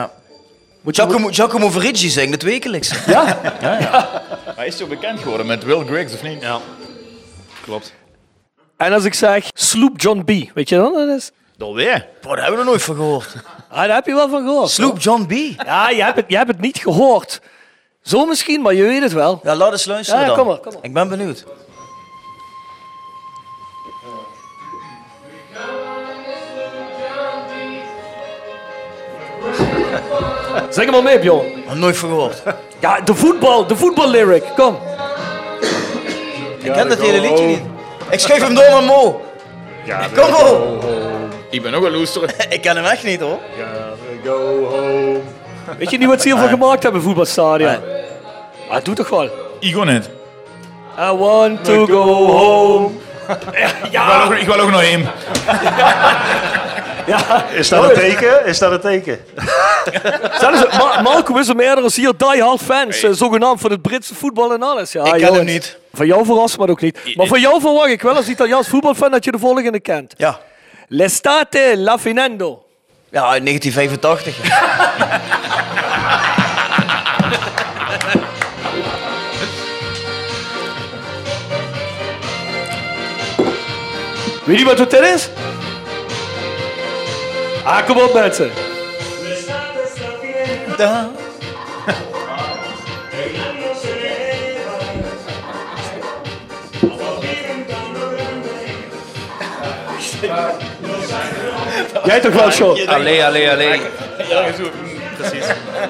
[0.00, 0.10] Ja.
[0.80, 2.90] Moet Giacomo, Giacomo Veriggi zingt het wekelijks.
[3.06, 3.38] Ja?
[4.56, 6.42] Hij is zo bekend geworden met Will Griggs, of niet?
[6.42, 6.58] Ja,
[7.62, 7.92] klopt.
[8.76, 11.30] En als ik zeg Sloop John B, weet je dan wat dat is?
[11.58, 12.06] Alweer?
[12.22, 13.34] Boah, daar hebben we er nooit van gehoord.
[13.70, 14.70] Ah, daar heb je wel van gehoord.
[14.70, 15.32] Sloop John B.
[15.64, 17.40] Ja, je hebt, het, je hebt het niet gehoord.
[18.06, 19.40] Zo misschien, maar je weet het wel.
[19.42, 20.36] Ja, laat eens luisteren Ja, dan.
[20.36, 20.84] kom maar, kom maar.
[20.84, 21.44] Ik ben benieuwd.
[30.70, 31.46] Zeg hem maar mee, Bjorn.
[31.74, 32.42] Nooit van gehoord.
[32.80, 34.44] Ja, de voetbal, de voetballyric.
[34.56, 34.78] Kom.
[36.62, 37.60] Ik ken dat hele liedje niet.
[38.10, 39.20] Ik schreef hem door naar Mo.
[40.14, 40.84] Kom op.
[41.50, 42.34] Ik ben ook een loester.
[42.48, 43.38] Ik ken hem echt niet hoor.
[44.24, 45.20] Go home.
[45.78, 47.76] Weet je niet wat ze hiervan gemaakt hebben, voetbalstadion?
[48.70, 49.30] Ah, doe toch wel.
[49.60, 50.08] Igo niet.
[50.98, 52.90] I want to go home.
[53.82, 55.06] Ik wil ook, ik wil ook nog heen.
[57.06, 58.46] Ja, Is dat een teken?
[58.46, 59.18] Is dat een teken?
[60.40, 64.14] Zelfs, Ma Malcolm is er meerdere als hier die-hard fans, eh, zogenaamd van het Britse
[64.14, 64.92] voetbal en alles.
[64.92, 65.36] Ja, Ik ken jongens.
[65.36, 65.78] hem niet.
[65.92, 66.98] Van jou verrast me ook niet.
[67.16, 70.14] Maar van jou verwacht ik wel als Italiaans voetbalfan dat je de volgende kent.
[70.16, 70.38] Ja.
[70.88, 72.62] L'estate la finendo.
[73.10, 74.36] Ja, uit 1985.
[84.44, 85.28] Weet je wat het is?
[87.64, 88.50] Ah, kom op mensen.
[90.76, 91.10] Da.
[102.04, 102.86] Jij toch wel, Sean?
[102.86, 103.80] Allee, allee, allee.
[105.16, 105.44] Precies.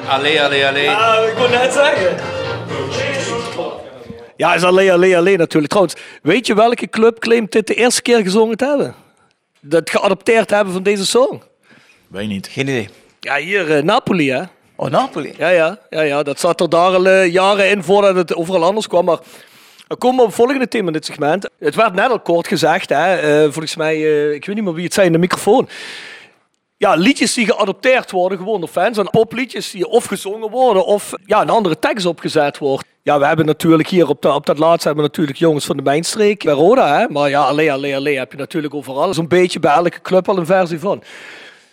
[0.08, 0.90] Allee, allee, allee.
[0.90, 2.16] Ah, ik wou net zeggen.
[4.36, 5.72] Ja, is alleen, alleen, alleen natuurlijk.
[5.72, 8.94] Trouwens, weet je welke club claimt dit de eerste keer gezongen te hebben?
[9.60, 11.42] Dat geadopteerd hebben van deze song?
[12.08, 12.48] Wij niet.
[12.52, 12.88] Geen idee.
[13.20, 14.42] Ja, hier, eh, Napoli, hè?
[14.76, 15.34] Oh, Napoli.
[15.38, 18.64] Ja, ja, ja, ja, dat zat er daar al eh, jaren in voordat het overal
[18.64, 19.04] anders kwam.
[19.04, 19.18] Maar
[19.86, 21.48] we komen op het volgende thema in dit segment.
[21.58, 24.74] Het werd net al kort gezegd, hè, eh, volgens mij, eh, ik weet niet meer
[24.74, 25.68] wie het zei in de microfoon.
[26.76, 28.98] Ja, liedjes die geadopteerd worden, gewoon door fans.
[28.98, 32.84] En popliedjes die of gezongen worden of ja, een andere tekst opgezet wordt.
[33.02, 35.82] Ja, we hebben natuurlijk hier op, op dat laatste hebben we natuurlijk jongens van de
[35.82, 36.98] Mijnstreek bij Roda.
[36.98, 37.08] Hè?
[37.08, 39.14] Maar ja, alleen, alleen, alleen heb je natuurlijk overal.
[39.14, 41.02] Zo'n beetje bij elke club al een versie van.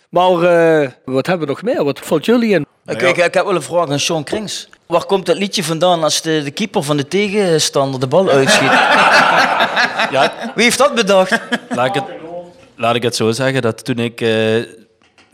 [0.08, 1.84] Maar eh, wat hebben we nog meer?
[1.84, 2.66] Wat valt jullie in?
[2.86, 4.68] Ik, ik, ik heb wel een vraag aan Sean Krings.
[4.86, 8.70] Waar komt dat liedje vandaan als de, de keeper van de tegenstander de bal uitschiet?
[10.10, 11.40] Ja, Wie heeft dat bedacht?
[11.68, 12.04] laat ik het,
[12.76, 14.20] laat ik het zo zeggen, dat toen ik...
[14.20, 14.56] eh,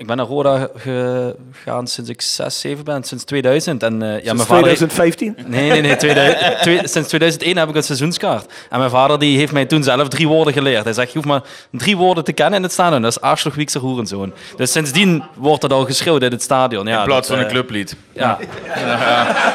[0.01, 3.83] ik ben naar Roda gegaan sinds ik 6, 7 ben, sinds 2000.
[3.83, 5.37] En, eh, ja, Sinds mijn vader, 2015?
[5.47, 5.97] Nee, nee, nee.
[5.97, 8.53] 2000 twee- sinds 2001 heb ik een seizoenskaart.
[8.71, 10.85] En mijn vader die heeft mij toen zelf drie woorden geleerd.
[10.85, 13.03] Hij zegt, je hoeft maar drie woorden te kennen in het stadion.
[13.03, 14.33] Dat is Aarschloch, Wiekse, Hoerenzoon.
[14.57, 16.87] Dus sindsdien wordt het al geschreeuwd in het stadion.
[16.87, 17.97] Ja, In plaats dat, van een eh, clublied.
[18.13, 18.39] Ja,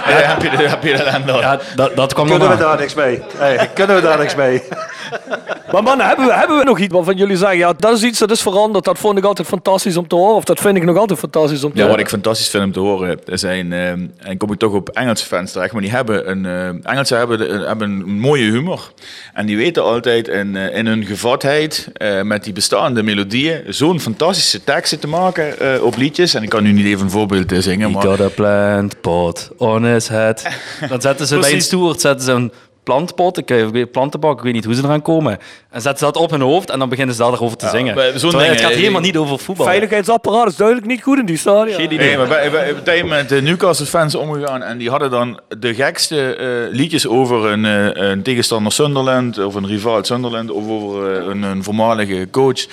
[0.07, 1.39] Ja, heb je de, heb je ellende al.
[1.39, 2.69] ja dat, dat kwam Kunnen we normaal.
[2.71, 3.21] daar niks mee?
[3.37, 4.61] Hey, kunnen we daar niks mee?
[5.71, 8.19] Maar mannen, hebben we, hebben we nog iets waarvan jullie zeggen, ja, dat is iets
[8.19, 8.85] dat is veranderd.
[8.85, 10.35] Dat vond ik altijd fantastisch om te horen.
[10.35, 12.03] Of dat vind ik nog altijd fantastisch om te Ja, wat horen.
[12.05, 15.25] ik fantastisch vind om te horen, er zijn, eh, en kom ik toch op Engelse
[15.25, 18.91] fans terecht, maar die hebben een, eh Engelsen hebben, hebben een mooie humor.
[19.33, 23.99] En die weten altijd in, eh, in hun gevatheid, eh, met die bestaande melodieën, zo'n
[23.99, 26.33] fantastische teksten te maken eh, op liedjes.
[26.33, 28.03] En ik kan nu niet even een voorbeeld zingen, He maar...
[28.03, 30.47] got a plant pot on his head.
[30.89, 32.51] Dan zetten ze bij een stoert zetten ze een
[32.85, 35.37] plantpot, ik eh, weet- plantenbak, ik weet niet hoe ze eraan komen.
[35.69, 37.95] En zetten ze dat op hun hoofd en dan beginnen ze daarover te zingen.
[37.95, 39.65] Terwijl het gaat eh, helemaal niet over voetbal.
[39.65, 41.75] Veiligheidsapparaat is duidelijk niet goed in die stadion.
[41.75, 42.07] Geen idee.
[42.07, 45.39] Nee, maar wij, wij wij zijn met de Newcastle fans omgegaan en die hadden dan
[45.57, 50.69] de gekste eh, liedjes over een, eh, een tegenstander Sunderland of een rivaal Sunderland of
[50.69, 52.65] over een, een voormalige coach.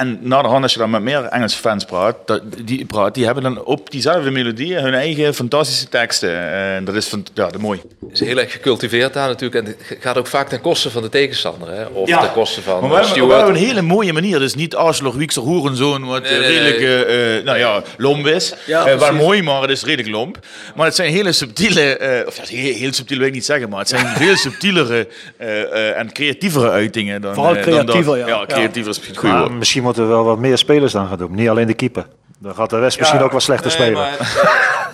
[0.00, 2.16] En na de hand, als je dan met meer Engelse fans praat,
[2.64, 6.50] die, praat, die hebben dan op diezelfde melodieën hun eigen fantastische teksten.
[6.52, 7.80] En dat is van, ja, dat is mooi.
[8.12, 9.66] is heel erg gecultiveerd daar natuurlijk.
[9.66, 11.68] En het gaat ook vaak ten koste van de tegenstander.
[11.70, 11.84] Hè?
[11.84, 12.20] Of Ja.
[12.20, 13.36] ten koste van Maar we hebben, we Stewart.
[13.42, 14.38] hebben een hele mooie manier.
[14.38, 17.04] Dus niet Arschloch, Wiekser, Hoerenzoon, wat Nee, eh, nee, redelijk nee.
[17.04, 18.54] eh, eh, nou ja, lomp is.
[18.66, 19.16] Ja, Eh, wel precies.
[19.16, 20.38] mooi, maar het is redelijk lomp.
[20.74, 23.68] Maar het zijn hele subtiele, eh, of ja, heel, heel subtiel wil ik niet zeggen,
[23.68, 27.20] maar het zijn veel subtielere eh, eh, en creatievere uitingen.
[27.20, 27.84] Dan, Vooral eh, dan dat.
[27.84, 28.26] creatiever, ja.
[28.26, 29.58] Ja, creatiever is misschien het goede Maar woord.
[29.58, 31.34] misschien moeten we wel wat meer spelers dan gaan doen.
[31.34, 32.06] Niet alleen de keeper.
[32.38, 33.92] Dan gaat de rest misschien ook wel slechter Nee, spelen.
[34.02, 34.48] maar-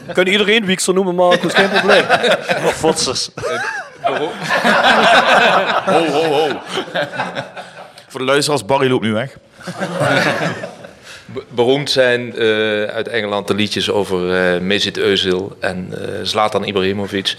[0.14, 2.04] Kunnen iedereen Wiekser noemen, Marcus, geen probleem.
[2.66, 3.30] Of Fotsers.
[5.86, 6.48] Ho, ho, ho.
[8.08, 9.36] Voor de luisteraars, Barry loopt nu weg.
[11.26, 16.64] Be- Beroemd zijn eh, uit Engeland de liedjes over eh Mesut Özil en eh Zlatan
[16.64, 17.36] Ibrahimovic.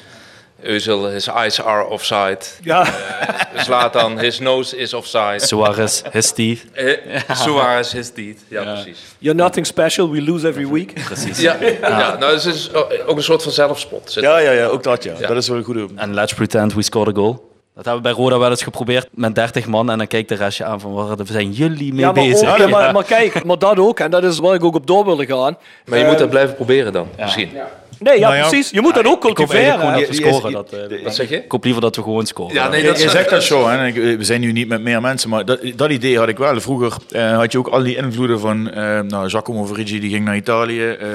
[0.63, 2.37] Özil, his eyes are offside.
[2.63, 2.85] Ja.
[2.85, 5.39] Eh, Zlatan, his nose is offside.
[5.39, 6.65] Suarez, his teeth.
[6.73, 6.93] Eh,
[7.33, 8.39] Suarez, his teeth.
[8.47, 8.99] Ja, precies.
[9.19, 10.93] You're nothing special, we lose every week.
[11.05, 11.39] Precies.
[11.39, 12.17] Ja, ja.
[12.19, 12.69] nou, het is
[13.05, 14.11] ook een soort van zelfspot.
[14.11, 15.13] Zit- Ja, ja, ja, ook dat ja.
[15.27, 15.87] Dat is wel een goede.
[15.95, 17.45] En let's pretend we scored a goal.
[17.75, 19.89] Dat hebben we bij Roda wel eens geprobeerd met 30 man.
[19.91, 22.49] En dan kijkt de restje aan van waar zijn jullie mee Ja, maar, bezig?
[22.49, 24.87] ook, ja, maar, maar kijk, maar dat ook, en dat is waar ik ook op
[24.87, 25.57] door wilde gaan.
[25.85, 27.49] Maar je Eh, moet dat blijven proberen dan, misschien.
[27.99, 28.69] Nee, ja, Nou ja, precies.
[28.69, 30.09] Je moet dat ook Ik hoop eigenlijk cultiveren.
[30.09, 30.51] gewoon Je- scoren.
[30.51, 31.35] Dat, eh, Wat zeg je?
[31.43, 32.53] ik hoop liever dat we gewoon scoren.
[32.53, 33.91] Ja, nee, dat je is- zegt dat zo, hè?
[34.17, 36.59] we zijn nu niet met meer mensen, maar dat, dat idee had ik wel.
[36.61, 40.25] Vroeger eh, had je ook al die invloeden van eh, nou, Giacomo Verigi, die ging
[40.25, 41.07] naar Italië, eh,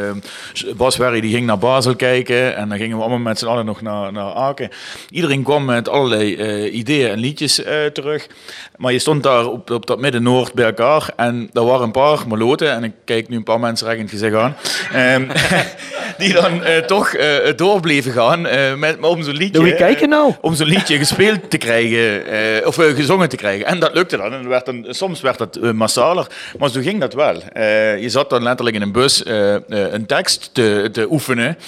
[0.76, 3.64] Bas Werry, die ging naar Basel kijken en dan gingen we allemaal met z'n allen
[3.64, 4.70] nog naar, naar Aken.
[5.10, 6.36] Iedereen kwam met allerlei
[6.70, 8.26] ideeën en liedjes eh, terug,
[8.82, 12.28] maar je stond daar op, op dat midden-noord bij elkaar en daar waren een paar
[12.28, 14.56] maloten, en ik kijk nu een paar mensen recht in het gezicht aan,
[14.92, 15.28] ehm,
[16.22, 20.06] die dan eh, toch eh, door bleven gaan eh, met, om zo'n liedje...
[20.06, 20.34] Nou?
[20.40, 23.66] om zo'n liedje gespeeld te krijgen, of gezongen te krijgen.
[23.66, 24.32] En dat lukte dan.
[24.32, 26.26] En werd dan soms werd dat massaler,
[26.58, 27.34] maar zo ging dat wel.
[27.98, 29.22] Je zat dan letterlijk in een bus
[29.66, 31.58] een tekst te, te oefenen.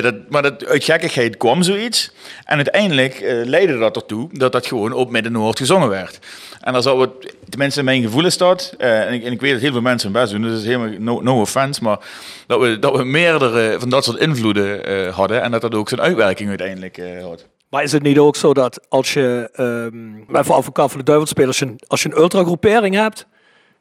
[0.00, 2.10] Dat, maar dat, uit gekkigheid kwam zoiets.
[2.44, 6.18] En uiteindelijk leidde dat ertoe dat dat gewoon op Midden-Noord gezongen werd.
[6.60, 9.40] En dan zou het, tenminste in mijn gevoel is dat, eh, en, ik, en ik
[9.40, 11.82] weet dat heel veel mensen hun best doen, dus dat is helemaal no, no offense,
[11.82, 11.98] maar
[12.46, 15.88] dat we, dat we meerdere van dat soort invloeden eh, hadden en dat dat ook
[15.88, 17.46] zijn uitwerking uiteindelijk eh, had.
[17.68, 19.50] Maar is het niet ook zo dat als je,
[19.92, 23.26] um, even advocaat van de duivel spelen, als je, een- als je een ultra-groepering hebt,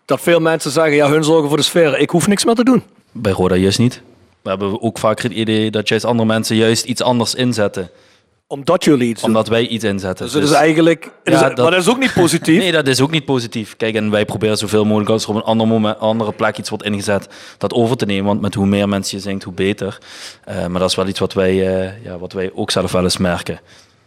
[0.05, 2.63] dat veel mensen zeggen, ja, hun zorgen voor de sfeer, ik hoef niks meer te
[2.63, 2.83] doen.
[3.11, 4.01] Bij Roda juist niet.
[4.41, 7.89] We hebben ook vaker het idee dat juist andere mensen juist iets anders inzetten.
[8.47, 9.29] Omdat jullie iets doen.
[9.29, 10.25] Omdat wij iets inzetten.
[10.25, 12.57] Dus het is eigenlijk, het is- Ja, maar dat is ook niet positief.
[12.57, 13.77] Nee, dat is ook niet positief.
[13.77, 16.69] Kijk, en wij proberen zoveel mogelijk als er op een ander moment, andere plek iets
[16.69, 17.27] wordt ingezet,
[17.57, 18.25] dat over te nemen.
[18.25, 19.97] Want met hoe meer mensen je zingt, hoe beter.
[20.43, 23.03] Eh, maar dat is wel iets wat wij, eh, ja, wat wij ook zelf wel
[23.03, 23.59] eens merken.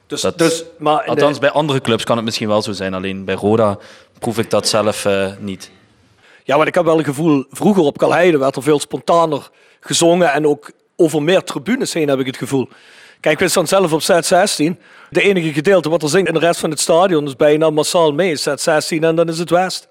[0.06, 2.94] Dus, Dat- dus, maar de- Althans, bij andere clubs kan het misschien wel zo zijn.
[2.94, 3.78] Alleen bij Roda
[4.18, 5.70] proef ik dat zelf eh, niet.
[6.44, 9.48] Ja, maar ik heb wel een gevoel, vroeger op Kalheide werd er veel spontaner
[9.80, 12.68] gezongen en ook over meer tribunes heen heb ik het gevoel.
[13.20, 14.76] Kijk, we staan zelf op Z16.
[15.10, 18.12] De enige gedeelte wat er zingt in de rest van het stadion is bijna massaal
[18.12, 18.38] mee.
[18.38, 19.88] Z16 en dan is het West.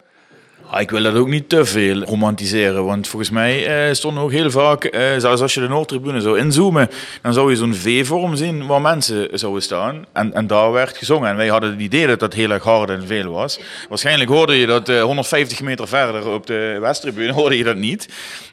[0.69, 4.31] Ah, ik wil dat ook niet te veel romantiseren, want volgens mij eh, stonden ook
[4.31, 6.89] heel vaak, eh, zelfs als je de Noordtribune zou inzoomen,
[7.21, 10.05] dan zou je zo'n V-vorm zien waar mensen zouden staan.
[10.13, 11.29] En, en daar werd gezongen.
[11.29, 13.59] En wij hadden het idee dat dat heel erg hard en veel was.
[13.89, 18.09] Waarschijnlijk hoorde je dat eh, 150 meter verder op de Westtribune, hoorde je dat niet.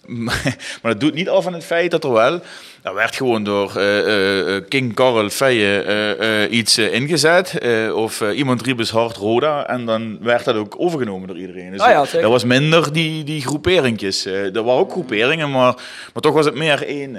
[0.07, 2.41] Maar, maar dat doet niet af van het feit dat er wel,
[2.83, 7.59] er werd gewoon door eh, eh, King Karel Feije eh, eh, iets eh, ingezet.
[7.59, 9.67] eh, of eh, iemand riep eens hard Roda.
[9.69, 11.71] En dan werd dat ook overgenomen door iedereen.
[11.71, 14.27] Dus Ah ja, dat- dat was minder die, die groeperingjes.
[14.27, 15.75] Eh, er waren ook groeperingen, maar,
[16.13, 17.17] maar toch was het meer één.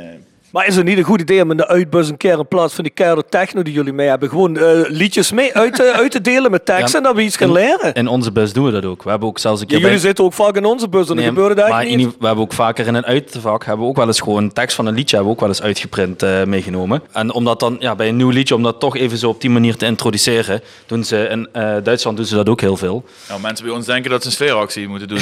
[0.53, 2.73] Maar is het niet een goed idee om in de uitbus een keer in plaats
[2.73, 6.11] van die keiharde techno die jullie mee hebben, gewoon eh, liedjes mee uit te, uit
[6.11, 7.93] te delen met teksten Ja, en dat we iets gaan in- leren?
[7.93, 9.03] In onze bus doen we dat ook.
[9.03, 11.09] We hebben ook zelfs een Ja, keer jullie bij- zitten ook vaak in onze bus
[11.09, 12.15] en Nee, dan gebeurt het maar in- niet.
[12.19, 14.85] we hebben ook vaker in een uitvak hebben we ook wel eens gewoon tekst van
[14.85, 17.01] een liedje hebben we ook wel eens uitgeprint eh, meegenomen.
[17.11, 19.41] En om dat dan ja, bij een nieuw liedje om dat toch even zo op
[19.41, 23.03] die manier te introduceren, doen ze in eh, Duitsland doen ze dat ook heel veel.
[23.27, 25.19] Nou, mensen bij ons denken dat ze een sfeeractie moeten doen.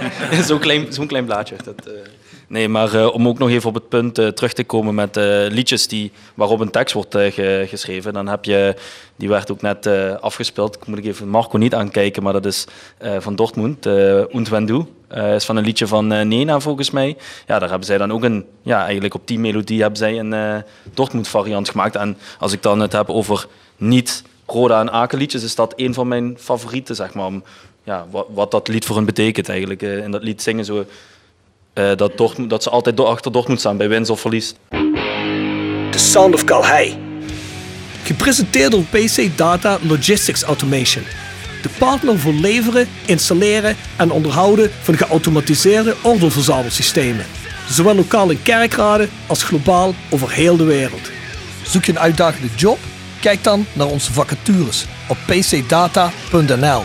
[0.46, 1.54] Zo'n klein, zo'n klein blaadje.
[1.64, 1.92] Dat, eh.
[2.48, 5.16] Nee, maar eh, om ook nog even op het punt eh, terug te komen met
[5.16, 8.12] eh, liedjes die, waarop een tekst wordt ge- geschreven.
[8.12, 8.74] Dan heb je,
[9.16, 9.86] die werd ook net
[10.20, 12.66] afgespeeld, moet ik even Marco niet aankijken, maar dat is
[13.18, 14.86] van Dortmund, eh Und wenn
[15.34, 17.16] is van een liedje van Nena volgens mij.
[17.46, 20.62] Ja, daar hebben zij dan ook een, ja, eigenlijk op die melodie hebben zij een
[20.94, 21.96] Dortmund variant gemaakt.
[21.96, 25.94] En als ik dan het heb over niet Roda en Aken liedjes, is dat een
[25.94, 27.26] van mijn favorieten, zeg maar.
[27.26, 27.42] Om,
[27.84, 29.82] ja, wat, wat dat lied voor hen betekent eigenlijk.
[29.82, 30.86] In dat lied zingen ze
[31.78, 34.54] eh, dat, Dortmund, dat ze altijd door, achter Dortmund staan bij winst of verlies.
[35.90, 36.96] The Sound of Calhei.
[38.02, 41.04] Gepresenteerd door PC Data Logistics Automation.
[41.62, 47.26] de partner voor leveren, installeren en onderhouden van geautomatiseerde ordeelverzamelsystemen.
[47.70, 51.10] Zowel lokaal in kerkraden als globaal over heel de wereld.
[51.62, 52.78] Zoek je een uitdagende job?
[53.20, 56.82] Kijk dan naar onze vacatures op pcdata.nl.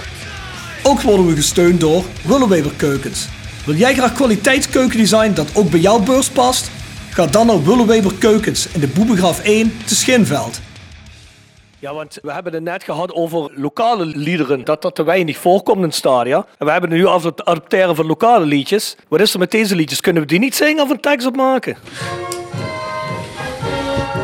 [0.84, 3.28] Ook worden we gesteund door Willeweber Keukens.
[3.66, 6.72] Wil jij graag kwaliteitskeukendesign dat ook bij jouw beurs past?
[7.10, 10.60] Ga dan naar Willeweber Keukens in de Boebegraaf 1 te Schinveld.
[11.80, 15.78] Ja, want we hebben het net gehad over lokale liederen, dat dat te weinig voorkomt
[15.78, 16.44] in het stadion.
[16.58, 18.96] En we hebben het nu over het adopteren van lokale liedjes.
[19.08, 20.02] Wat is er met deze liedjes?
[20.02, 21.78] Kunnen we die niet zingen of een tekst op maken?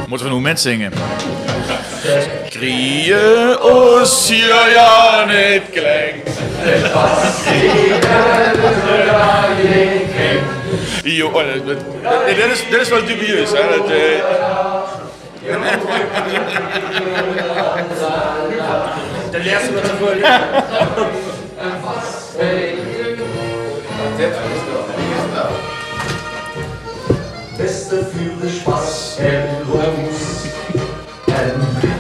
[0.07, 0.91] Moeten we een moment zingen?
[2.49, 6.29] Krieën ons hier ja niet klinkt.
[11.03, 13.49] Jo, oh, dat- dat- nee, dit, is, dit is wel dubieus.
[13.51, 13.77] Hè?
[13.77, 13.97] Dat, eh,
[19.31, 19.91] De eerste met de
[27.57, 30.38] Beste fühle Spaß en Rums.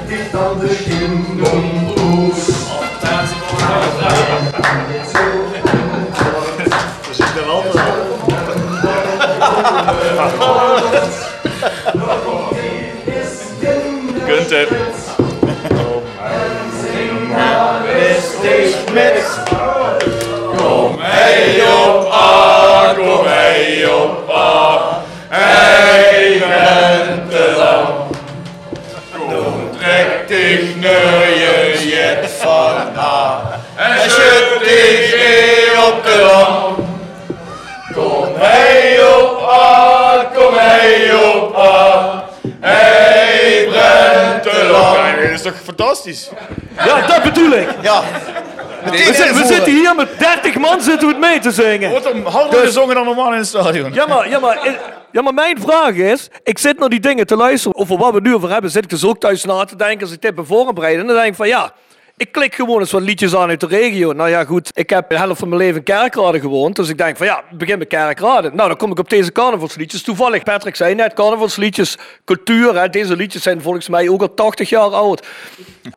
[0.09, 1.78] En bied dich dan
[45.99, 46.29] fantastisch?
[46.85, 47.67] Ja, dat bedoel ik.
[47.81, 48.03] Ja.
[48.83, 51.89] We, zitten- we zitten hier met 30 man zitten we het mee te zingen.
[51.89, 53.93] Wordt om harder gezongen dan normaal in het stadion.
[53.93, 54.77] Ja maar, ja, maar,
[55.11, 58.21] ja, maar mijn vraag is: ik zit naar die dingen te luisteren over wat we
[58.21, 58.71] nu over hebben.
[58.71, 60.99] Zit ik dus ook thuis na te denken als ik dit ben voorbereid.
[60.99, 61.71] En dan denk ik van ja.
[62.19, 64.13] Ik klik gewoon eens wat liedjes aan uit de regio.
[64.13, 64.71] Nou ja, goed.
[64.73, 66.75] Ik heb de helft van mijn leven in Kerkrade gewoond.
[66.75, 68.51] Dus ik denk van ja, begin met Kerkrade.
[68.53, 70.01] Nou, dan kom ik op deze carnavalsliedjes.
[70.01, 72.79] Toevallig, Patrick zei net, carnavalsliedjes, cultuur.
[72.81, 75.27] Hè, deze liedjes zijn volgens mij ook al 80 jaar oud.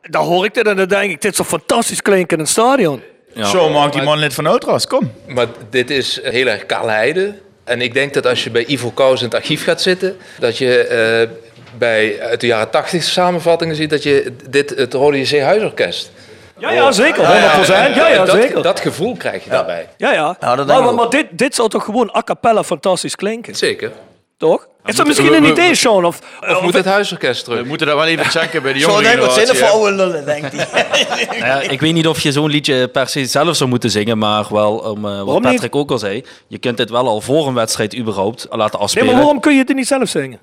[0.01, 3.01] Dan hoor ik dit en dan denk ik, dit zou fantastisch klinken in een stadion.
[3.35, 5.11] Zo maakt die man lid van Outras, kom.
[5.27, 7.35] Maar dit is heel erg kaalheide.
[7.63, 10.57] En ik denk dat als je bij Ivo Kous in het archief gaat zitten, dat
[10.57, 11.42] je eh,
[11.77, 16.11] bij uit de jaren 80 samenvattingen ziet dat je dit het Rode JC Huisorkest.
[16.57, 17.23] Ja, ja, zeker.
[17.23, 17.25] 100%.
[17.25, 18.61] Ja, ja, dat, zeker.
[18.61, 19.87] Dat gevoel krijg je daarbij.
[19.97, 20.37] Ja, ja.
[20.39, 23.55] Nou, dat denk maar ik maar, dit, dit zou toch gewoon a cappella fantastisch klinken?
[23.55, 23.91] Zeker.
[24.37, 24.67] Toch?
[24.85, 26.05] Is dat we- misschien een we- idee, Sean?
[26.05, 26.19] Of,
[26.49, 27.61] Of moet het Huisorkest terug?
[27.61, 29.55] We moeten dat wel even checken bij de Zo jonge denk ik, wat zijn er
[29.55, 30.67] voor oude lullen, denkt hij.
[31.39, 34.17] Nou ja, ik weet niet of je zo'n liedje per se zelf zou moeten zingen,
[34.17, 35.51] maar wel om eh, wat Waarom niet?
[35.53, 36.23] Patrick ook al zei.
[36.47, 39.07] Je kunt dit wel al voor een wedstrijd überhaupt laten nee, afspelen.
[39.07, 40.39] maar waarom kun je het niet zelf zingen?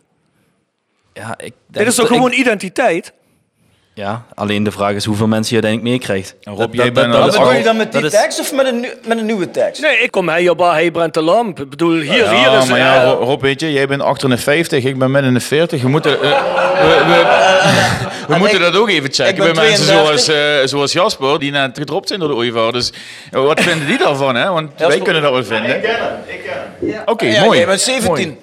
[1.21, 3.13] Ja, ik denk Dit is toch dat ik- gewoon identiteit?
[3.95, 6.35] Ja, alleen de vraag is hoeveel mensen je uiteindelijk meekrijgt.
[6.43, 8.53] Rob, Dat- jij dat- bent dat- bedoel je dan met die dat is- tekst of
[8.53, 9.83] met een, met een nieuwe tekst?
[9.83, 11.61] Nee, ik kom hey op hey Brent de Lamp.
[11.61, 12.69] Ik bedoel, hier, hier Ja, is...
[12.69, 15.35] maar ja, Ro- Rob, weet je, jij bent achter de 50, ik ben midden in
[15.39, 15.83] de 40.
[15.83, 16.43] We moeten, eh,
[16.81, 17.25] we, we,
[18.33, 20.21] we moeten ik- dat ook even checken ik bij mensen 32.
[20.25, 20.29] zoals,
[20.61, 22.73] eh, zoals Jasper, die net gedropt zijn door de ooievaar.
[22.73, 22.93] Dus
[23.31, 24.35] wat vinden die daarvan?
[24.35, 24.51] Hè?
[24.51, 25.77] Want wij Jasper- kunnen dat wel vinden.
[27.05, 27.59] Oké, Ja, mooi.
[27.59, 28.29] jij bent 17.
[28.29, 28.39] Mooi.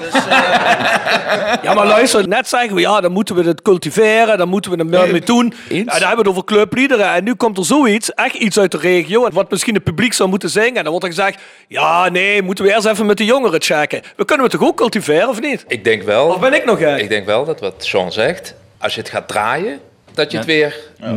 [1.62, 4.76] Ja, maar luister, net zeggen we, ja, dan moeten we het cultiveren, dan moeten we
[4.76, 5.52] er meer mee doen.
[5.68, 7.12] Ja, dan hebben we het over clubliederen.
[7.12, 10.28] En nu komt er zoiets, echt iets uit de regio, wat misschien het publiek zou
[10.28, 10.76] moeten zingen.
[10.76, 14.02] En dan wordt er gezegd, ja, nee, moeten we eerst even met de jongeren checken.
[14.16, 15.64] We kunnen het toch ook cultiveren, of niet?
[15.68, 16.26] Ik denk wel.
[16.26, 17.00] Of ben ik nog gek?
[17.00, 19.80] Ik denk wel dat wat Sean zegt, als je het gaat draaien,
[20.14, 20.76] dat je het weer.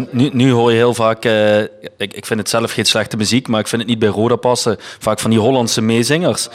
[0.09, 3.47] Nu, nu hoor je heel vaak, eh, ik, ik vind het zelf geen slechte muziek,
[3.47, 4.77] maar ik vind het niet bij Roda passen.
[4.99, 6.49] Vaak van die Hollandse meezingers.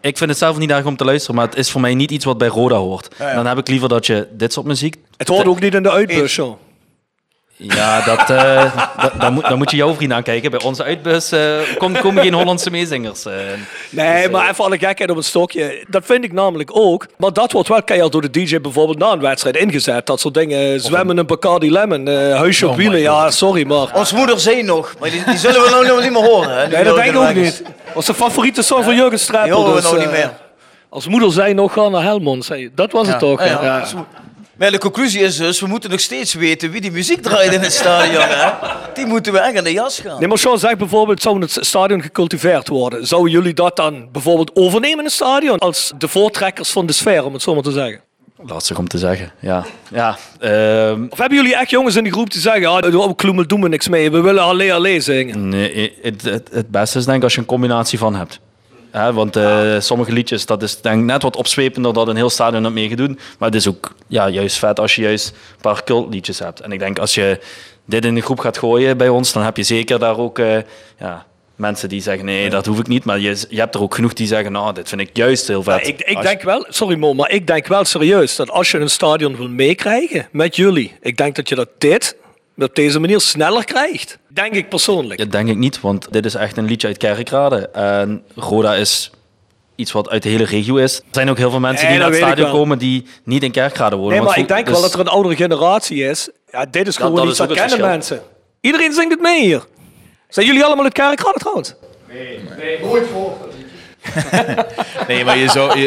[0.00, 2.10] Ik vind het zelf niet erg om te luisteren, maar het is voor mij niet
[2.10, 3.08] iets wat bij Roda hoort.
[3.18, 4.96] Dan heb ik liever dat je dit soort muziek...
[5.16, 6.40] Het hoort ook niet in de uitbus.
[7.62, 8.64] Ja, dat, eh,
[9.02, 10.50] dat, daar, moet, daar moet je jouw vriend aan kijken.
[10.50, 13.24] Bij onze uitbus eh, kom- komen geen Hollandse meezingers.
[13.24, 13.32] eh.
[13.90, 15.84] Nee, maar even alle gekheid op een stokje.
[15.88, 17.06] Dat vind ik namelijk ook.
[17.16, 20.06] Maar dat wordt wel keihard door de DJ bijvoorbeeld na een wedstrijd ingezet.
[20.06, 20.80] Dat soort dingen.
[20.80, 22.08] Zwemmen in Bacardi Lemon.
[22.08, 23.00] eh huisje op wielen.
[23.00, 23.94] Ja, sorry, maar...
[23.94, 26.56] Ons moeder zei nog, maar die, die zullen we nou nog niet meer horen.
[26.60, 27.62] Hè, Nee, dat denk ik ook niet.
[27.64, 29.56] Dat was de favoriete song van Jurgen Die Streppel.
[29.56, 30.30] horen we dus, nou niet meer.
[30.88, 32.44] Als moeder zei nog, ga naar Helmond.
[32.44, 33.40] Zei, dat was het toch?
[33.44, 33.62] Ja, ja.
[33.62, 33.84] Ja.
[34.60, 37.60] Maar de conclusie is dus, we moeten nog steeds weten wie die muziek draait in
[37.60, 38.22] het stadion.
[38.22, 38.50] Hè?
[38.94, 40.18] Die moeten we echt aan de jas gaan.
[40.18, 43.06] Nee, maar Sean zegt bijvoorbeeld, zou het stadion gecultiveerd worden?
[43.06, 45.58] Zouden jullie dat dan bijvoorbeeld overnemen in het stadion?
[45.58, 48.00] Als de voortrekkers van de sfeer, om het zo maar te zeggen.
[48.36, 49.64] Lastig om te zeggen, ja.
[49.90, 53.46] ja ehm, Of hebben jullie echt jongens in die groep die zeggen, ah, op Kloemel
[53.46, 55.48] doen we niks mee, we willen alleen alleen zingen?
[55.48, 58.40] Nee, het, het, het beste is denk ik als je een combinatie van hebt.
[58.90, 62.30] Hè, want eh, sommige liedjes, dat is denk ik net wat opzwepender dat een heel
[62.30, 63.18] stadion het meegedoen.
[63.38, 66.60] Maar het is ook ja, juist vet als je juist een paar cultliedjes hebt.
[66.60, 67.40] En ik denk als je
[67.84, 70.56] dit in de groep gaat gooien bij ons, dan heb je zeker daar ook eh,
[70.98, 71.26] ja,
[71.56, 73.04] mensen die zeggen nee, dat hoef ik niet.
[73.04, 75.62] Maar je, je hebt er ook genoeg die zeggen, nou, dit vind ik juist heel
[75.62, 75.86] vet.
[75.86, 78.78] Ja, ik ik denk wel, sorry Mo, maar ik denk wel serieus dat als je
[78.78, 82.16] een stadion wil meekrijgen met jullie, ik denk dat je dat dit
[82.56, 84.18] op deze manier sneller krijgt.
[84.28, 85.18] Denk ik persoonlijk.
[85.18, 87.68] Dat denk ik niet, want dit is echt een liedje uit Kerkrade.
[87.68, 89.10] En Roda is
[89.74, 90.96] iets wat uit de hele regio is.
[90.98, 93.50] Er zijn ook heel veel mensen Nee, die naar het stadion komen die niet in
[93.50, 94.16] Kerkrade wonen.
[94.16, 96.28] Nee, maar ik denk dus- wel dat er een oudere generatie is.
[96.50, 97.88] Ja, dit is gewoon dat iets dat kennen verschil.
[97.88, 98.20] mensen.
[98.60, 99.64] Iedereen zingt het mee hier.
[100.28, 101.74] Zijn jullie allemaal uit Kerkrade trouwens?
[102.82, 103.36] Nooit voor.
[105.08, 105.78] Nee, maar je zou,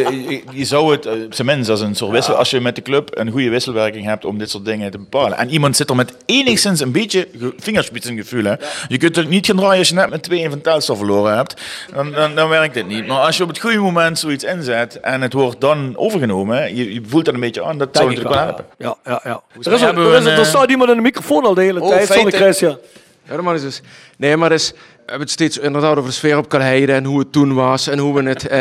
[0.52, 2.82] je, zou het, eh, op zijn minst als een soort wissel, als je met de
[2.82, 5.38] club een goede wisselwerking hebt om dit soort dingen te bepalen.
[5.38, 8.44] En iemand zit er met enigszins een beetje ge- vingerspitsengevoel.
[8.44, 8.54] Hè?
[8.88, 11.62] Je kunt het niet gaan draaien als je net met 2 van Telstar verloren hebt.
[11.94, 13.08] Dan, dan, dan werkt dit niet.
[13.08, 16.94] Maar als je op het goede moment zoiets inzet en het wordt dan overgenomen, je,
[16.94, 18.66] je voelt dat een beetje aan, dat zou natuurlijk wel helpen.
[18.78, 19.42] Ja, ja, ja.
[19.64, 21.82] Er, is hebben er, is er eh, staat iemand in de microfoon al de hele
[21.82, 22.06] Oh, tijd.
[22.08, 22.40] Sorry feiten.
[22.42, 22.78] Christian.
[23.30, 23.82] Ja, maar is dus,
[24.18, 27.20] nee, maar dus, we hebben het steeds inderdaad over de sfeer op Kalheide en hoe
[27.20, 28.48] het toen was en hoe we het.
[28.48, 28.60] Eh,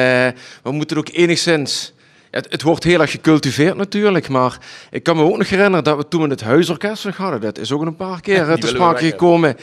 [0.62, 1.92] we moeten ook enigszins.
[2.30, 4.58] Het, het wordt heel erg gecultiveerd natuurlijk, maar
[4.90, 7.40] ik kan me ook nog herinneren dat we toen het huisorkest hadden.
[7.40, 9.56] Dat is ook een paar keer te we sprake gekomen.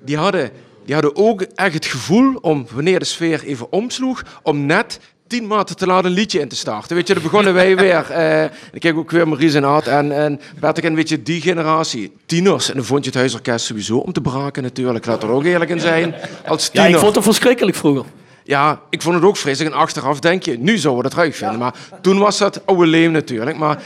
[0.00, 0.50] Die hadden,
[0.84, 5.46] die hadden ook echt het gevoel om, wanneer de sfeer even omsloeg, om net tien
[5.46, 6.96] maanden te laten een liedje in te starten.
[6.96, 8.10] Weet je, dan begonnen wij weer.
[8.10, 11.40] eh ik kijk ook weer Maurice en Aad en, en Bert en weet je, die
[11.40, 12.16] generatie.
[12.26, 12.68] Tieners.
[12.68, 15.06] En dan vond je het huisorkest sowieso om te braken natuurlijk.
[15.06, 16.14] Laat er ook eerlijk in zijn.
[16.46, 16.90] Als Ja, tiener.
[16.90, 18.04] ik vond het verschrikkelijk vroeger.
[18.44, 19.74] Ja, ik vond het ook vreselijk.
[19.74, 21.58] En achteraf denk je, nu zouden we dat ruig vinden.
[21.58, 23.56] Maar toen was dat oude leem natuurlijk.
[23.56, 23.82] Maar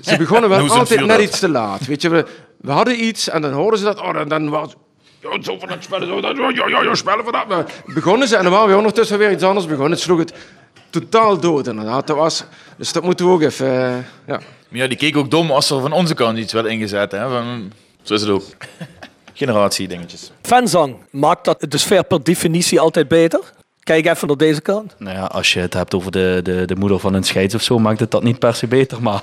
[0.00, 1.20] ze begonnen wel het altijd net dat.
[1.20, 1.86] iets te laat.
[1.86, 2.26] Weet je, we,
[2.56, 4.00] we hadden iets en dan hoorden ze dat.
[4.00, 4.74] Oh, dan, dan was
[5.20, 7.48] ja, zo van dat spellen, zo, dat, ja, ja, ja, ja, spellen van dat.
[7.48, 9.90] Maar begonnen ze en dan waren we ondertussen weer iets anders begonnen.
[9.92, 10.32] Het sloeg het
[10.92, 12.06] totaal dood inderdaad.
[12.06, 12.44] Dat was,
[12.76, 14.40] dus dat moeten we ook even, eh, ja.
[14.68, 17.12] Maar ja, die keek ook dom als er van onze kant iets werd ingezet.
[17.12, 17.28] Hè?
[17.28, 17.72] Van,
[18.02, 18.42] zo is het ook.
[19.34, 20.30] Generatie dingetjes.
[20.42, 23.40] Fanzang, maakt dat de sfeer per definitie altijd beter?
[23.82, 24.94] Kijk even naar deze kant.
[24.98, 27.62] Nou ja, als je het hebt over de, de, de moeder van een scheids of
[27.62, 29.02] zo, maakt het dat niet per se beter.
[29.02, 29.22] Maar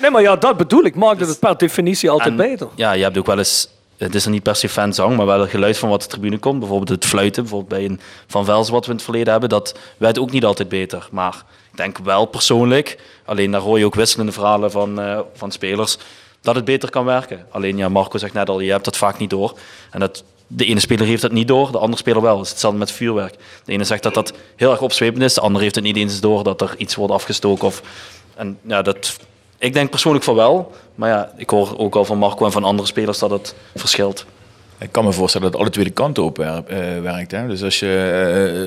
[0.00, 0.94] Nee, maar ja, dat bedoel ik.
[0.94, 2.68] Maakt het per definitie altijd En, beter?
[2.74, 3.68] Ja, je hebt ook wel eens,
[4.00, 6.38] het is er niet per se fanzang, maar wel het geluid van wat de tribune
[6.38, 6.58] komt.
[6.58, 9.78] Bijvoorbeeld het fluiten, bijvoorbeeld bij een Van Velzen wat we in het verleden hebben, dat
[9.96, 11.08] werd ook niet altijd beter.
[11.10, 15.50] Maar ik denk wel persoonlijk, alleen daar hoor je ook wisselende verhalen van, eh, van
[15.52, 15.98] spelers,
[16.40, 17.46] dat het beter kan werken.
[17.50, 19.58] Alleen ja, Marco zegt net al, je hebt dat vaak niet door.
[19.90, 22.36] En dat, de ene speler heeft dat niet door, de andere speler wel.
[22.36, 23.34] Het is hetzelfde met vuurwerk.
[23.64, 26.20] De ene zegt dat dat heel erg opzwepend is, de andere heeft het niet eens
[26.20, 27.66] door dat er iets wordt afgestoken.
[27.66, 27.82] Of,
[28.34, 29.16] en ja, dat,
[29.60, 32.64] ik denk persoonlijk van wel, maar ja, ik hoor ook al van Marco en van
[32.64, 34.26] andere spelers dat het verschilt.
[34.80, 36.48] Ik kan me voorstellen dat alle twee de kanten op eh,
[37.02, 37.30] werkt.
[37.30, 37.46] Hè?
[37.46, 37.86] Dus als je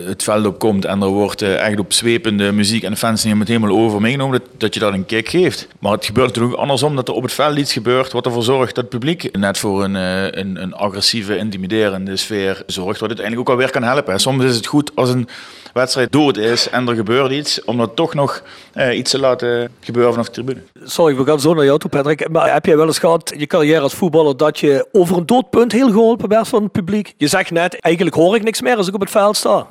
[0.02, 3.24] eh, het veld op komt en er wordt eh, echt op zwepende muziek en fans
[3.24, 5.68] nemen het helemaal over meegenomen, dat, dat je dat een kick geeft.
[5.80, 8.76] Maar het gebeurt natuurlijk andersom, dat er op het veld iets gebeurt wat ervoor zorgt
[8.76, 9.96] dat het publiek net voor een,
[10.40, 14.20] een, een agressieve, intimiderende sfeer zorgt, wat uiteindelijk ook alweer kan helpen.
[14.20, 15.28] Soms is het goed als een
[15.74, 18.44] wedstrijd dood is en er gebeurt iets, om dat toch nog
[18.92, 20.62] iets te laten gebeuren vanaf de tribune.
[20.84, 22.30] Sorry, we gaan zo naar jou toe, Patrick.
[22.30, 25.72] Maar heb jij wel eens gehad, je carrière als voetballer, dat je over een doodpunt
[25.72, 27.14] heel geholpen werd van het publiek?
[27.18, 29.68] Je zegt net, eigenlijk hoor ik niks meer als ik op het veld sta.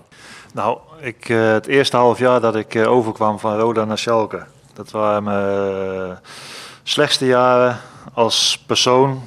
[0.54, 4.42] Nou, ik, eh, het eerste half jaar dat ik eh, overkwam van Roda naar Schalke,
[4.74, 6.16] dat waren mijn eh,
[6.82, 7.78] slechtste jaren
[8.14, 9.22] als persoon,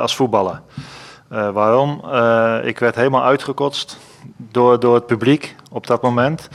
[0.00, 0.60] als voetballer.
[1.28, 1.90] Waarom?
[2.62, 3.98] Ik werd helemaal uitgekotst
[4.36, 6.48] door, door het publiek op dat moment.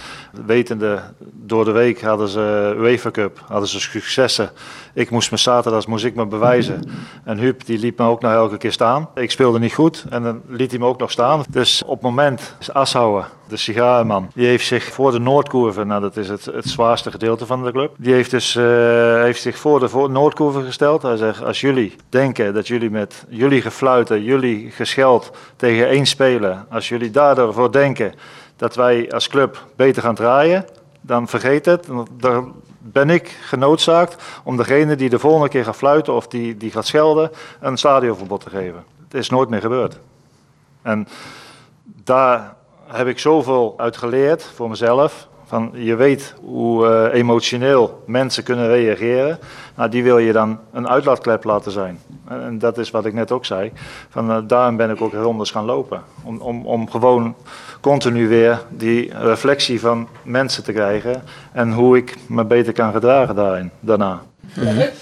[0.45, 1.01] Wetende,
[1.34, 4.49] door de week hadden ze UEFA Cup, hadden ze successen.
[4.93, 6.89] Ik moest me zaterdags moest ik me bewijzen.
[7.24, 9.09] En Huub die liet me ook nog elke keer staan.
[9.16, 11.43] Ik speelde niet goed en dan liet hij me ook nog staan.
[11.49, 16.01] Dus op het moment is Ashouwer, de sigarenman, die heeft zich voor de Noordkurve, nou
[16.01, 18.64] dat is het, het zwaarste gedeelte van de club, die heeft, dus, eh,
[19.22, 21.01] heeft zich voor de voor gesteld.
[21.01, 26.66] Hij zegt, als jullie denken dat jullie met jullie gefluiten, jullie gescheld tegen één speler,
[26.70, 28.14] als jullie daardoor denken
[28.62, 30.66] dat wij als club beter gaan draaien,
[31.01, 31.88] dan vergeet het.
[32.18, 36.72] Dan ben ik genoodzaakt om degene die de volgende keer gaat fluiten of die, die
[36.72, 38.84] gaat schelden, een stadionverbod te geven.
[39.03, 39.99] Het is nooit meer gebeurd.
[40.82, 41.07] En
[41.84, 42.55] daar
[42.88, 45.28] heb ik zoveel uit geleerd voor mezelf.
[45.52, 49.39] Van, je weet hoe eh, emotioneel mensen kunnen reageren.
[49.76, 51.99] Nou, die wil je dan een uitlaatklep laten zijn.
[52.28, 53.72] En dat is wat ik net ook zei.
[54.10, 56.02] Van, eh, daarom ben ik ook rondes gaan lopen.
[56.24, 57.36] Om, om, om gewoon
[57.82, 61.24] continu weer die reflectie van mensen te krijgen.
[61.52, 64.22] En hoe ik me beter kan gedragen daarin, daarna.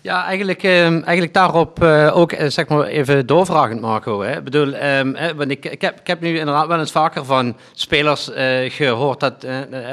[0.02, 4.22] Ja, eigenlijk, ehm, eigenlijk daarop eh, ook eh, zeg maar even doorvragend, Marco.
[4.22, 4.38] Hè.
[4.38, 7.58] Ik bedoel, ehm, want ik, ik, heb, ik heb nu inderdaad wel eens vaker van
[7.74, 9.46] spelers eh, gehoord dat,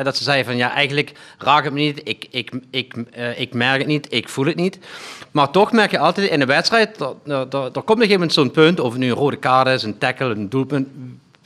[0.03, 2.95] dat ze zeiden van ja, eigenlijk raakt het me niet, ik, ik, ik,
[3.37, 4.79] ik merk het niet, ik voel het niet.
[5.31, 8.13] Maar toch merk je altijd in de wedstrijd, er, er, er komt op een gegeven
[8.13, 10.89] moment zo'n punt, of het nu een rode kaart is, een tackle, een doelpunt,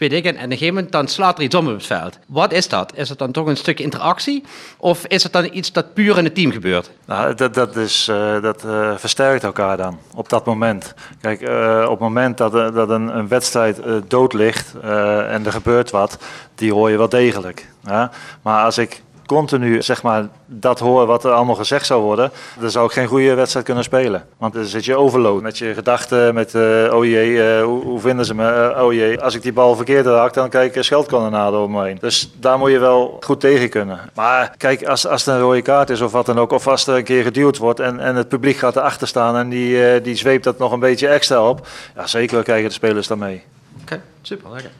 [0.01, 0.25] weet ik.
[0.25, 2.19] En op een gegeven moment dan slaat er iets om op het veld.
[2.27, 2.93] Wat is dat?
[2.95, 4.45] Is het dan toch een stuk interactie?
[4.79, 6.91] Of is het dan iets dat puur in het team gebeurt?
[7.05, 10.95] Nou, dat, dat, is, eh, dat eh, versterkt elkaar dan op dat moment.
[11.21, 16.19] Kijk, eh, op het moment dat, dat een, wedstrijd dood ligt en er gebeurt wat,
[16.55, 17.69] die hoor je wel degelijk.
[17.85, 18.11] Ja?
[18.43, 22.71] Maar als ik continu zeg maar, dat hoor wat er allemaal gezegd zou worden, dan
[22.71, 24.27] zou ik geen goede wedstrijd kunnen spelen.
[24.39, 28.01] Want dan zit je overload met je gedachten, met eh, oh jee, eh, hoe, hoe
[28.01, 28.49] vinden ze me?
[28.49, 31.85] Eh, oh jee, als ik die bal verkeerd raak, dan krijg ik scheldkanonade om me
[31.85, 31.99] heen.
[32.01, 34.01] Dus daar moet je wel goed tegen kunnen.
[34.15, 36.87] Maar kijk, als, als het een rode kaart is of wat dan ook, of als
[36.87, 40.15] er een keer geduwd wordt en, en het publiek gaat erachter staan en die, die
[40.15, 41.67] zweept dat nog een beetje extra op,
[41.97, 43.43] ja, zeker krijgen de spelers dan mee.
[43.83, 44.71] Oké, super, lekker.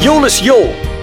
[0.00, 0.94] Jolis Jo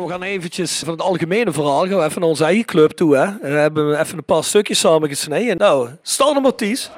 [0.00, 3.16] We gaan eventjes van het algemene verhaal gaan we even naar onze eigen club toe.
[3.16, 3.26] Hè.
[3.40, 5.56] We hebben even een paar stukjes samen gesneden.
[5.56, 6.90] Nou, Stan en Matthijs.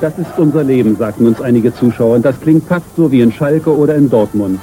[0.00, 2.16] Das ist unser Leben, sagten uns einige Zuschauer.
[2.16, 4.60] Und das klingt fast so wie in Schalke oder in Dortmund.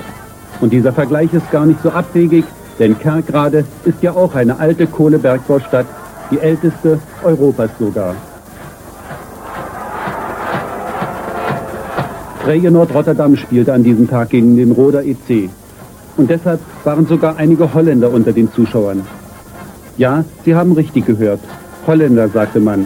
[0.59, 2.45] Und dieser Vergleich ist gar nicht so abwegig,
[2.79, 5.85] denn Kerkrade ist ja auch eine alte Kohlebergbaustadt,
[6.31, 8.15] die älteste Europas sogar.
[12.43, 15.49] Feyenoord Rotterdam spielte an diesem Tag gegen den Roder EC.
[16.15, 19.01] Und deshalb waren sogar einige Holländer unter den Zuschauern.
[19.97, 21.41] Ja, Sie haben richtig gehört.
[21.85, 22.85] Holländer, sagte man.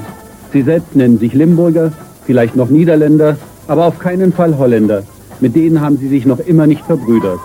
[0.51, 1.91] Sie selbst nennen sich Limburger,
[2.26, 5.03] vielleicht noch Niederländer, aber auf keinen Fall Holländer.
[5.39, 7.39] Mit denen haben sie sich noch immer nicht verbrüdert.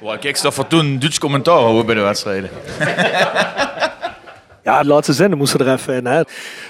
[0.00, 2.50] Boah, kijk, voor toen Duits commentaar houden bij de wedstrijden.
[4.68, 6.06] Ja, de laatste zinnen moesten er even in.
[6.06, 6.22] Hè.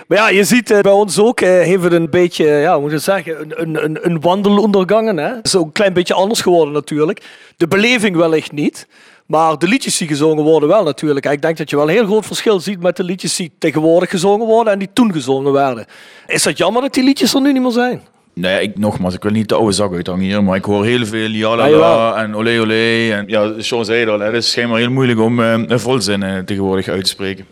[0.08, 2.82] Maar ja, je ziet eh, bij ons ook, eh, heeft het een beetje, ja, hoe
[2.82, 5.16] moet je zeggen, een, een, een, een wandel ondergangen.
[5.16, 5.34] Hè.
[5.34, 7.22] Het is ook een klein beetje anders geworden natuurlijk.
[7.56, 8.86] De beleving wellicht niet.
[9.28, 11.26] Maar de liedjes die gezongen worden wel natuurlijk.
[11.26, 14.10] Ik denk dat je wel een heel groot verschil ziet met de liedjes die tegenwoordig
[14.10, 15.86] gezongen worden en die toen gezongen werden.
[16.26, 18.02] Is dat jammer dat die liedjes er nu niet meer zijn?
[18.32, 21.06] Nee, ik, nogmaals, ik wil niet de oude zak uithangen hier, maar ik hoor heel
[21.06, 23.12] veel ja la Ah, en olé olé.
[23.12, 26.22] En ja, Sean zei het al, het is schijnbaar heel moeilijk om eh, een volzin
[26.22, 27.46] eh, tegenwoordig uit te spreken.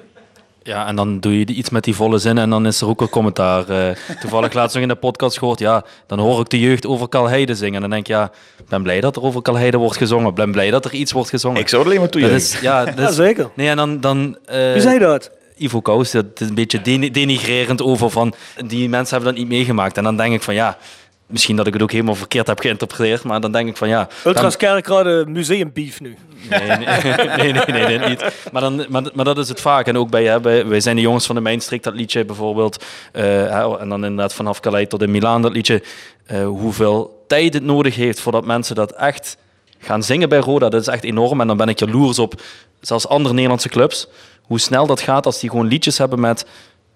[0.67, 3.01] Ja, en dan doe je iets met die volle zin en dan is er ook
[3.01, 3.69] een commentaar.
[3.69, 7.09] Eh, toevallig laatst nog in de podcast gehoord, ja, dan hoor ik de jeugd over
[7.09, 7.75] Kalheide zingen.
[7.75, 8.25] En dan denk ik, ja,
[8.59, 10.29] ik ben blij dat er over Kalheide wordt gezongen.
[10.29, 11.61] Ik ben blij dat er iets wordt gezongen.
[11.61, 12.57] Ik zou het alleen maar Dat toejuichen.
[12.57, 13.51] is, ja, dat Ja, is- zeker.
[13.55, 14.01] Nee, en dan...
[14.01, 15.31] dan eh, Wie zei dat?
[15.59, 18.35] Ivo Kous, dat is een beetje deni- denigrerend over van...
[18.67, 19.97] Die mensen hebben dat niet meegemaakt.
[19.97, 20.77] En dan denk ik van, ja...
[21.27, 24.09] Misschien dat ik het ook helemaal verkeerd heb geïnterpreteerd, maar dan denk ik van ja.
[24.24, 26.16] Ultras Kerkrade museumbeef nu.
[26.51, 26.87] Nee, nee,
[27.37, 28.24] nee, nee, nee, dit niet.
[28.53, 29.87] Maar, dan, maar, maar dat is het vaak.
[29.87, 32.85] En ook bij, hè, bij wij zijn de jongens van de Mijnstreek, dat liedje bijvoorbeeld.
[33.12, 35.83] hè, en dan inderdaad vanaf Calais tot in Milaan, dat liedje.
[36.27, 39.37] eh, hoeveel tijd het nodig heeft voordat mensen dat echt
[39.79, 40.68] gaan zingen bij Roda.
[40.68, 41.41] Dat is echt enorm.
[41.41, 42.43] En dan ben ik jaloers op
[42.81, 44.09] zelfs andere Nederlandse clubs.
[44.43, 46.47] Hoe snel dat gaat als die gewoon liedjes hebben met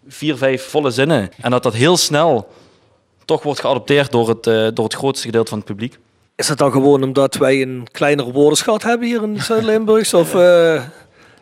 [0.08, 1.30] vier, vijf volle zinnen.
[1.40, 2.48] En dat dat heel snel
[3.30, 5.98] toch wordt geadopteerd door het, eh, door het grootste gedeelte van het publiek.
[6.36, 10.14] Is het dan gewoon omdat wij een kleinere woordenschat hebben hier in Zuid-Limburgs?
[10.14, 10.82] Of, eh,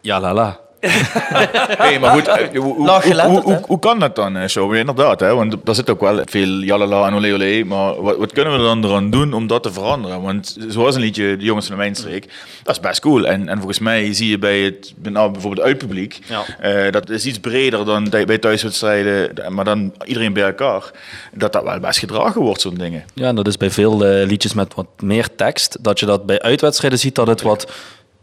[0.01, 0.61] Ja, la la.
[0.81, 4.49] Nee, maar goed, eh, hoe, hoe, hoe, geletterd, hoe, hoe, hoe kan dat dan eh,
[4.49, 4.71] zo?
[4.71, 5.35] Inderdaad, hè?
[5.35, 7.65] want daar zit ook wel veel jalala en olé olé.
[7.65, 10.23] Maar wat, wat kunnen we dan eraan doen om dat te veranderen?
[10.23, 12.29] Want zoals een liedje, de jongens van de Mijnstreek,
[12.63, 13.27] dat is best cool.
[13.27, 16.43] En, en volgens mij zie je bij het, nou, bijvoorbeeld uitpubliek, Ja.
[16.61, 20.91] eh, dat is iets breder dan bij thuiswedstrijden, maar dan iedereen bij elkaar,
[21.33, 23.05] dat dat wel best gedragen wordt, zo'n dingen.
[23.15, 25.79] Ja, en dat is bij veel eh, liedjes met wat meer tekst.
[25.81, 27.73] Dat je dat bij uitwedstrijden ziet dat het wat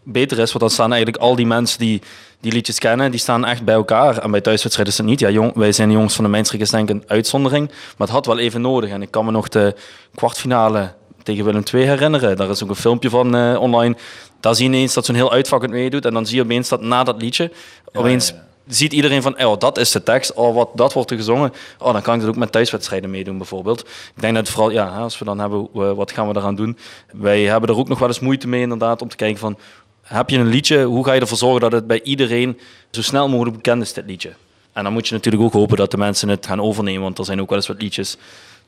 [0.04, 0.48] beter is.
[0.50, 2.02] Want dan staan eigenlijk al die mensen die
[2.46, 4.18] die liedjes kennen, die staan echt bij elkaar.
[4.18, 5.20] En bij thuiswedstrijden is het niet.
[5.20, 7.68] Ja, jong, wij zijn de jongens van de Mijnstreek is denk ik een uitzondering.
[7.68, 8.90] Maar het had wel even nodig.
[8.90, 9.76] En ik kan me nog de
[10.16, 10.94] kwartfinale
[11.24, 12.38] tegen Willem II herinneren.
[12.38, 13.96] Daar is ook een filmpje van eh, online.
[14.40, 16.06] Daar zie je ineens dat zo'n heel uitvak het meedoet.
[16.06, 17.52] En dan zie je opeens dat na dat liedje,
[17.94, 18.34] opeens
[18.68, 21.54] ziet iedereen van, oh, dat is de tekst, oh, wat, dat wordt er gezongen.
[21.80, 23.80] Oh, dan kan ik dat ook met thuiswedstrijden meedoen bijvoorbeeld.
[24.16, 26.78] Ik denk dat vooral, ja, als we dan hebben, eh, wat gaan we eraan doen?
[27.14, 29.58] Wij hebben er ook nog wel eens moeite mee inderdaad, om te kijken van,
[30.06, 32.60] heb je een liedje, hoe ga je ervoor zorgen dat het bij iedereen
[32.92, 34.34] zo snel mogelijk bekend is, dit liedje?
[34.74, 37.26] En dan moet je natuurlijk ook hopen dat de mensen het gaan overnemen, want er
[37.26, 38.18] zijn ook wel eens wat liedjes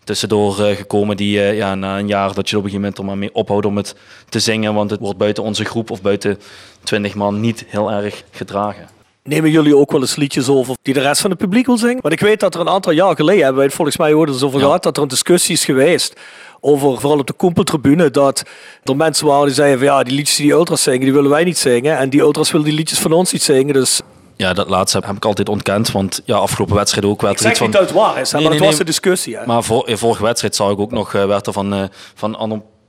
[0.03, 2.97] tussendoor eh, gekomen die eh, ja, na een jaar dat je op een gegeven moment
[2.97, 3.95] er maar mee ophoudt om het
[4.29, 6.39] te zingen, want het wordt buiten onze groep of buiten
[6.83, 8.96] 20 man niet heel erg gedragen.
[9.27, 12.01] Nemen jullie ook wel eens liedjes over die de rest van het publiek wil zingen?
[12.01, 14.29] Want ik weet dat er een aantal jaar geleden, hebben wij het volgens mij ooit
[14.29, 16.19] eens over gehad, dat er een discussie is geweest
[16.59, 18.43] over, vooral op de Koempeltribune, dat
[18.83, 21.29] er mensen waren die zeiden van ja, die liedjes die die ultras zingen, die willen
[21.29, 21.97] wij niet zingen.
[21.97, 23.73] En die ultras willen die liedjes van ons niet zingen.
[23.73, 24.01] Dus
[24.35, 27.43] Ja, dat laatste heb ik altijd ontkend, want ja, afgelopen wedstrijd ook werd ik er
[27.43, 27.69] zeg iets van...
[27.69, 29.37] niet dat het waar is, Nee, maar nee, het was de discussie.
[29.37, 29.45] Hè.
[29.45, 31.83] Maar voor, in vorige wedstrijd zag ik ook nog, eh, werd er van, eh
[32.15, 32.37] van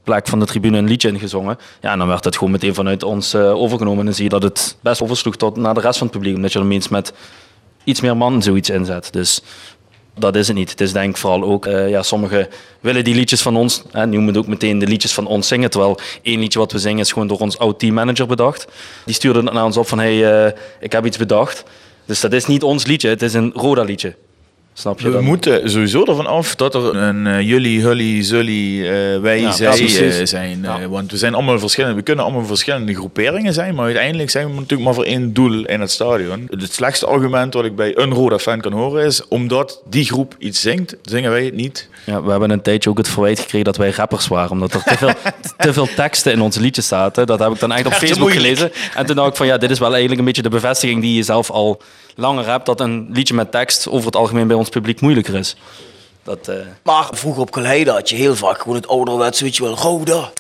[0.09, 1.59] plek van de tribune een liedje ingezongen.
[1.81, 3.99] Ja, en dan werd het gewoon meteen vanuit ons eh, overgenomen.
[3.99, 6.37] En dan zie je dat het best oversloeg tot naar de rest van het publiek.
[6.37, 7.13] Omdat je er eens met
[7.85, 9.13] iets meer man zoiets inzet.
[9.13, 9.43] Dus
[10.15, 10.71] dat is het niet.
[10.71, 12.49] Het is denk ik vooral ook, eh, ja, sommigen
[12.81, 15.71] willen die liedjes van ons, hè, noemen het ook meteen de liedjes van ons zingen.
[15.71, 18.67] Terwijl één liedje wat we zingen is gewoon door ons oud teammanager bedacht.
[19.05, 21.65] Die stuurde het naar ons op van, hey, eh, ik heb iets bedacht.
[22.05, 24.15] Dus dat is niet ons liedje, het is een Roda liedje.
[24.79, 25.07] Snap je?
[25.07, 25.25] We dan?
[25.25, 29.71] moeten sowieso ervan af dat er een eh, jullie, hully, zully, eh, wij, Ja, zij
[29.71, 30.67] eh, zijn.
[30.89, 31.97] want we zijn allemaal verschillende.
[31.97, 35.65] We kunnen allemaal verschillende groeperingen zijn, maar uiteindelijk zijn we natuurlijk maar voor één doel
[35.65, 36.47] in het stadion.
[36.51, 40.35] Het slechtste argument wat ik bij een Roda fan kan horen is, omdat die groep
[40.39, 41.89] iets zingt, zingen wij het niet.
[42.05, 44.51] Ja, we hebben een tijdje ook het verwijt gekregen dat wij rappers waren.
[44.51, 45.13] Omdat er te veel,
[45.59, 47.27] te veel teksten in onze liedjes zaten.
[47.27, 48.71] Dat heb ik dan echt op Facebook gelezen.
[48.95, 51.15] En toen dacht ik van ja, dit is wel eigenlijk een beetje de bevestiging die
[51.15, 51.81] je zelf al
[52.19, 52.67] langer hebt.
[52.67, 55.57] Dat een liedje met tekst over het algemeen bij ons publiek moeilijker is.
[56.23, 59.63] Dat, eh, Maar vroeger op Kaleida had je heel vaak gewoon het ouderwetse, weet je
[59.63, 60.31] wel, Roda.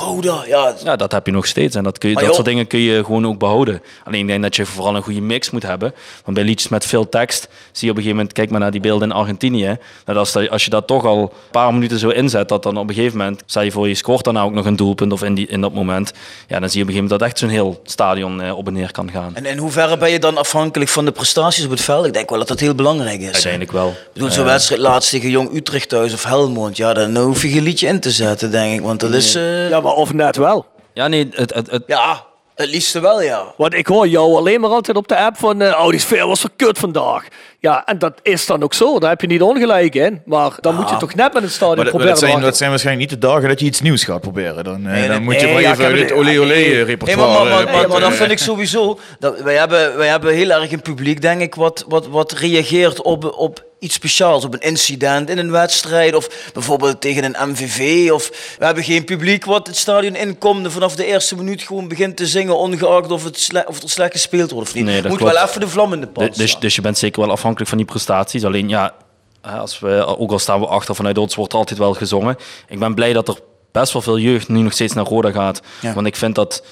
[0.00, 0.74] Roda, ja.
[0.84, 1.76] Ja, dat heb je nog steeds.
[1.76, 3.82] En dat, kun je, dat soort dingen kun je gewoon ook behouden.
[4.04, 5.94] Alleen ik denk dat je vooral een goede mix moet hebben.
[6.24, 8.32] Want bij liedjes met veel tekst zie je op een gegeven moment...
[8.32, 9.78] Kijk maar naar die beelden in Argentinië.
[10.04, 12.48] Dat als, dat- als je dat toch al een paar minuten zo inzet...
[12.48, 13.42] dat dan op een gegeven moment...
[13.46, 15.72] Stel je voor, je scoort dan ook nog een doelpunt of in, die, in dat
[15.72, 16.12] moment.
[16.48, 18.66] Ja, dan zie je op een gegeven moment dat echt zo'n heel stadion eh, op
[18.66, 19.36] en neer kan gaan.
[19.36, 22.06] En in hoeverre ben je dan afhankelijk van de prestaties op het veld?
[22.06, 23.32] Ik denk wel dat dat heel belangrijk is.
[23.32, 23.88] Uiteindelijk wel.
[23.88, 27.42] Ik bedoel, zo'n Eh, wedstrijd laatst tegen Jong Utrecht thuis of Helmond, ja, dan hoef
[27.42, 28.80] je geen liedje in te zetten, denk ik.
[28.80, 29.34] Want dat is...
[29.34, 30.66] eh, Ja, maar of net wel.
[30.94, 32.24] Ja, nee, het, het, het, Ja,
[32.54, 33.44] het liefste wel, ja.
[33.56, 35.62] Want ik hoor jou alleen maar altijd op de app van...
[35.62, 37.24] eh, oh, die sfeer was verkut vandaag.
[37.58, 38.98] Ja, en dat is dan ook zo.
[38.98, 40.22] Daar heb je niet ongelijk in.
[40.24, 42.46] Maar dan moet je toch net met het stadion Maar proberen dat zijn, maken.
[42.46, 44.64] dat zijn waarschijnlijk niet de dagen dat je iets nieuws gaat proberen.
[44.64, 46.46] Dan, eh, Nee, dan nee, moet je nee, wel ja, even dit het- olé olé
[46.54, 48.98] Nee, maar, repertoire maar, maar, eh, maar, dat vind ik sowieso.
[49.18, 53.02] Dat, wij, hebben, wij hebben heel erg een publiek, denk ik, wat, wat, wat reageert
[53.02, 54.44] op, op iets speciaals.
[54.44, 56.14] Op een incident in een wedstrijd.
[56.14, 58.10] Of bijvoorbeeld tegen een MVV.
[58.10, 60.64] Of we hebben geen publiek wat het stadion inkomt.
[60.64, 62.58] en vanaf de eerste minuut gewoon begint te zingen.
[62.58, 64.84] Ongeacht of, het sle- of er slecht gespeeld wordt of niet.
[64.84, 65.34] Nee, Moet klopt.
[65.34, 67.68] wel even de vlam in de pan Dus, dus, dus je bent zeker wel afhankelijk
[67.68, 68.44] van die prestaties.
[68.44, 68.94] Alleen ja,
[69.42, 72.36] als we, ook al staan we achter vanuit ons, wordt er altijd wel gezongen.
[72.68, 73.38] Ik ben blij dat er
[73.72, 75.60] best wel veel jeugd nu nog steeds naar Roda gaat.
[75.80, 75.92] Ja.
[75.94, 76.64] Want ik vind dat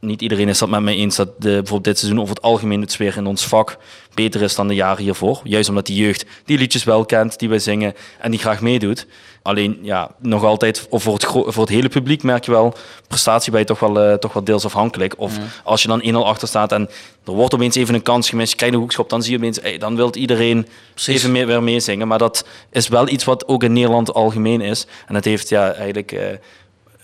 [0.00, 2.80] niet iedereen is dat met mij eens dat de, bijvoorbeeld dit seizoen over het algemeen
[2.80, 3.76] het sfeer in ons vak
[4.16, 5.40] beter is dan de jaren hiervoor.
[5.44, 9.06] Juist omdat die jeugd die liedjes wel kent, die wij zingen en die graag meedoet.
[9.42, 12.74] Alleen ja, nog altijd, of voor het, voor het hele publiek merk je wel,
[13.08, 15.14] prestatie ben je toch wel, eh, toch wel deels afhankelijk.
[15.16, 16.88] Of als je dan 1-0 achter staat en
[17.24, 19.58] er wordt opeens even een kans gemist, je krijgt een hoekschop, dan zie je opeens,
[19.62, 20.66] hey, dan wil iedereen
[21.06, 22.08] even meer, weer meezingen.
[22.08, 24.86] Maar dat is wel iets wat ook in Nederland algemeen is.
[25.06, 26.12] En het heeft ja, eigenlijk...
[26.12, 26.26] eh,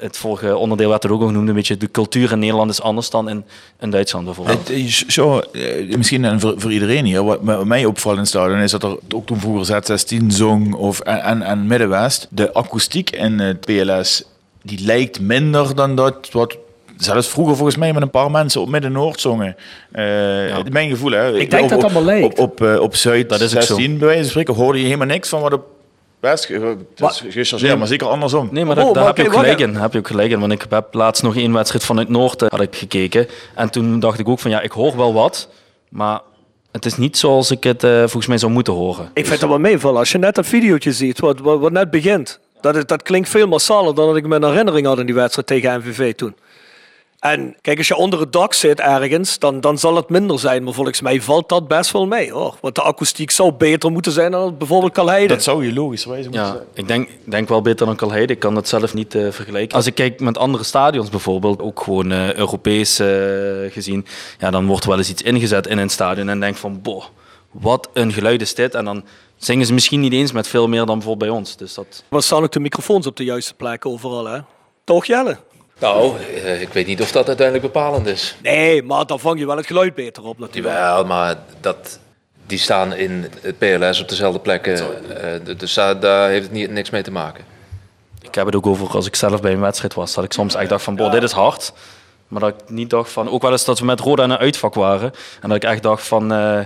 [0.03, 2.83] het vorige onderdeel werd er ook al genoemd, een beetje de cultuur in Nederland is
[2.83, 3.45] anders dan in,
[3.81, 4.59] in Duitsland bijvoorbeeld.
[4.59, 8.21] Het is Zo, eh, misschien en voor, voor iedereen hier, wat wat mij opvalt in
[8.21, 12.27] het stadion is dat er ook toen vroeger Z16 zong of, en, en, en Middenwest,
[12.31, 14.25] de akoestiek in het PLS,
[14.63, 16.57] die lijkt minder dan dat wat
[16.97, 19.57] zelfs vroeger volgens mij met een paar mensen op Midden-Noord zongen.
[19.93, 20.03] Eh,
[20.71, 21.39] Mijn gevoel, hè.
[21.39, 22.39] Ik denk op, dat dat allemaal lijkt.
[22.39, 23.75] Op, op, eh, op Zuid Dat is ook zo.
[23.75, 25.65] 16, bij wijze van spreken, hoorde je helemaal niks van wat op
[26.23, 28.49] West, het is gechargeerd, maar zeker andersom.
[28.53, 29.75] Nee, maar Oh, daar, maar heb je ook oké, gelijk in.
[29.75, 30.41] Heb je ook gelijk in.
[30.41, 33.27] Want ik heb laatst nog één wedstrijd vanuit Noord eh, had ik gekeken.
[33.55, 35.49] En toen dacht ik ook van ja, ik hoor wel wat.
[35.89, 36.21] Maar
[36.73, 39.11] het is niet zoals ik het eh, volgens mij zou moeten horen.
[39.15, 39.99] Ik vind dat wel meevallen.
[39.99, 42.41] Als je net dat videootje ziet, wat, wat, wat net begint.
[42.61, 45.15] Dat, is- dat klinkt veel massaler dan dat ik me een herinnering had in die
[45.15, 46.35] wedstrijd tegen MVV toen.
[47.23, 50.63] En kijk, als je onder het dak zit ergens, dan, dan zal het minder zijn.
[50.63, 52.33] Maar volgens mij valt dat best wel mee.
[52.33, 52.57] Hoor.
[52.61, 55.35] Want de akoestiek zou beter moeten zijn dan bijvoorbeeld Kalheide.
[55.35, 56.71] Dat zou je logischerwijze moeten Ja, zeggen.
[56.75, 58.33] ik denk, denk wel beter dan Kalheide.
[58.33, 59.77] Ik kan het zelf niet eh, vergelijken.
[59.77, 63.09] Als ik kijk met andere stadions bijvoorbeeld, ook gewoon eh, Europees eh,
[63.69, 64.07] gezien,
[64.39, 67.05] ja, dan wordt wel eens iets ingezet in een stadion en denk van, boh,
[67.51, 68.75] wat een geluid is dit.
[68.75, 69.05] En dan
[69.37, 71.57] zingen ze misschien niet eens met veel meer dan bijvoorbeeld bij ons.
[71.57, 72.05] Dus dat...
[72.09, 74.39] Maar staan ook de microfoons op de juiste plek overal, hè?
[74.85, 75.37] Toch, Jelle?
[75.83, 78.37] Nou, eh, ik weet niet of dat uiteindelijk bepalend is.
[78.43, 80.75] Nee, maar dan vang je wel het geluid beter op natuurlijk.
[80.75, 81.99] Jawel, maar dat,
[82.47, 84.77] die staan in het PLS op dezelfde plekken.
[85.47, 87.45] eh, dus daar, daar heeft het niet, niks mee te maken.
[88.21, 90.15] Ik heb het ook over als ik zelf bij een wedstrijd was.
[90.15, 91.73] Dat ik soms echt dacht van, boh, dit is hard.
[92.29, 93.29] Maar dat ik niet dacht van...
[93.31, 95.13] Ook wel eens dat we met Roda in een uitvak waren.
[95.41, 96.33] En dat ik echt dacht van...
[96.33, 96.61] eh,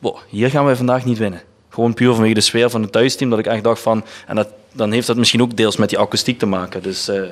[0.00, 1.42] boh, hier gaan wij vandaag niet winnen.
[1.70, 3.30] Gewoon puur vanwege de sfeer van het thuisteam.
[3.30, 4.04] Dat ik echt dacht van...
[4.26, 6.82] En dat, dan heeft dat misschien ook deels met die akoestiek te maken.
[6.82, 7.08] Dus...
[7.08, 7.22] eh,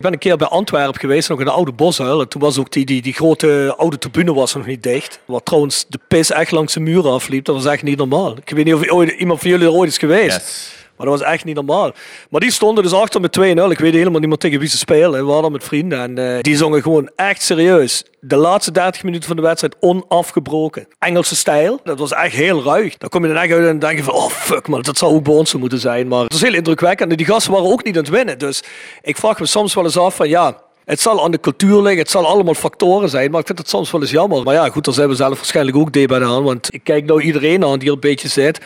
[0.00, 2.20] Ik ben een keer bij Antwerpen geweest, nog in de oude Boshuil.
[2.20, 5.20] En toen was ook die, die, die grote oude tribune was nog niet dicht.
[5.24, 7.44] Waar trouwens de pis echt langs de muren afliep.
[7.44, 8.36] Dat was echt niet normaal.
[8.36, 10.72] Ik weet niet of iemand van jullie er ooit is geweest.
[11.00, 11.92] Maar dat was echt niet normaal.
[12.30, 13.42] Maar die stonden dus achter met 2-0.
[13.42, 15.26] Ik weet helemaal niet meer tegen wie ze spelen.
[15.26, 15.98] We hadden met vrienden.
[16.00, 18.04] En eh, die zongen gewoon echt serieus.
[18.20, 20.86] De laatste 30 minuten van de wedstrijd onafgebroken.
[20.98, 21.80] Engelse stijl.
[21.84, 22.96] Dat was echt heel ruig.
[22.96, 24.14] Daar kom je dan echt uit en denk je van...
[24.14, 26.08] Oh fuck man, dat zou ook bij ons moeten zijn.
[26.08, 27.10] Maar het was heel indrukwekkend.
[27.10, 28.38] En die gasten waren ook niet aan het winnen.
[28.38, 28.62] Dus
[29.02, 30.28] ik vraag me soms wel eens af van...
[30.28, 30.56] Ja,
[30.90, 33.68] het zal aan de cultuur liggen, het zal allemaal factoren zijn, maar ik vind het
[33.68, 34.42] soms wel eens jammer.
[34.42, 36.42] Maar ja, goed, daar zijn we zelf waarschijnlijk ook bij aan.
[36.42, 38.60] Want ik kijk nou iedereen aan die er een beetje zit.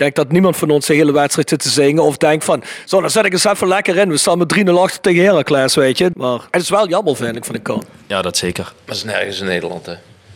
[0.00, 2.02] Ik denk dat niemand van ons de hele wedstrijd zit te zingen.
[2.02, 4.08] Of denkt van, zo, dan zet ik eens even lekker in.
[4.10, 6.10] We staan met 3-0 achter tegen Heracles, weet je.
[6.14, 7.84] Maar het is wel jammer, vind ik, van de kant.
[8.06, 8.64] ja, dat zeker.
[8.64, 9.94] Maar dat is nergens in Nederland, hè?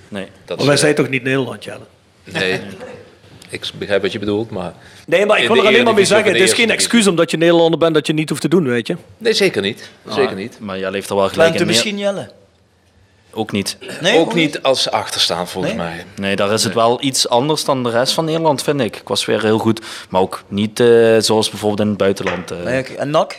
[0.09, 0.27] Nee.
[0.45, 1.79] Dat Maar is, wij eh, zijn toch niet Nederland, Jelle?
[2.25, 2.61] Nee,
[3.49, 4.73] ik begrijp wat je bedoelt, maar...
[5.07, 7.37] Nee, maar ik wil er alleen maar mee zeggen, het is geen excuus omdat je
[7.37, 8.97] Nederlander bent dat je niet hoeft te doen, weet je.
[9.19, 9.91] Nee, zeker niet.
[10.09, 10.57] Zeker Ah, niet.
[10.61, 11.57] Maar jij leeft er wel gelijk in.
[11.59, 12.31] meer- misschien, Jelle?
[13.35, 13.77] Ook niet.
[14.01, 15.83] Nee, ook niet als ze achterstaan, volgens Nee?
[15.85, 16.05] mij.
[16.17, 18.97] Nee, daar is het wel iets anders dan de rest van Nederland, vind ik.
[18.97, 22.51] Ik was weer heel goed, maar ook niet eh, zoals bijvoorbeeld in het buitenland.
[22.51, 22.59] eh.
[22.63, 22.83] Nee.
[22.97, 23.39] En NAC?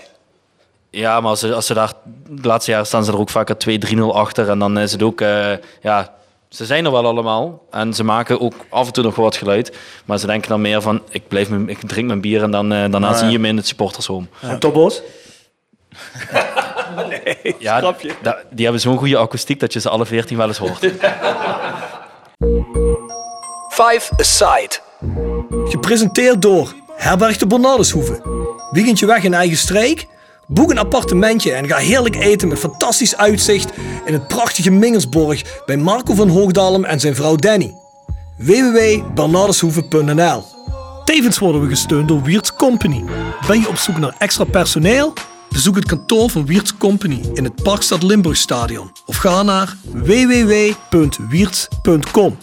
[0.90, 1.92] Ja, maar als ze, als ze daar...
[2.30, 3.56] De laatste jaren staan ze er ook vaker
[3.96, 4.50] 2-3-0 achter.
[4.50, 5.22] En dan is het ook...
[5.22, 6.14] eh, ja,
[6.50, 7.62] ze zijn er wel allemaal.
[7.72, 9.78] En ze maken ook af en toe nog wat geluid.
[10.06, 11.02] Maar ze denken dan meer van...
[11.10, 13.18] Ik, blijf mijn, ik drink mijn bier en dan, eh, daarna Ah, ja.
[13.20, 14.26] zie je me in het supportershome.
[14.42, 15.02] En Tobos?
[17.44, 18.12] nee, Ja, grapje.
[18.22, 20.80] da- die hebben zo'n goede akoestiek dat je ze alle 14 wel eens hoort.
[23.70, 24.76] Five Aside.
[25.66, 28.22] Gepresenteerd door Herberg de Bernardeshoeve.
[28.72, 30.08] Weekendje weg in eigen streek?
[30.48, 33.70] Boek een appartementje en ga heerlijk eten met fantastisch uitzicht
[34.06, 37.74] in het prachtige Mingersborg bij Marco van Hoogdalem en zijn vrouw Danny.
[38.38, 40.44] www.bernardeshoeve.nl
[41.06, 43.04] Tevens worden we gesteund door Wiert's Company.
[43.48, 45.14] Ben je op zoek naar extra personeel?
[45.56, 52.38] Bezoek het kantoor van Wiert's Company in het Parkstad Limburgstadion of ga naar www.wierts.com.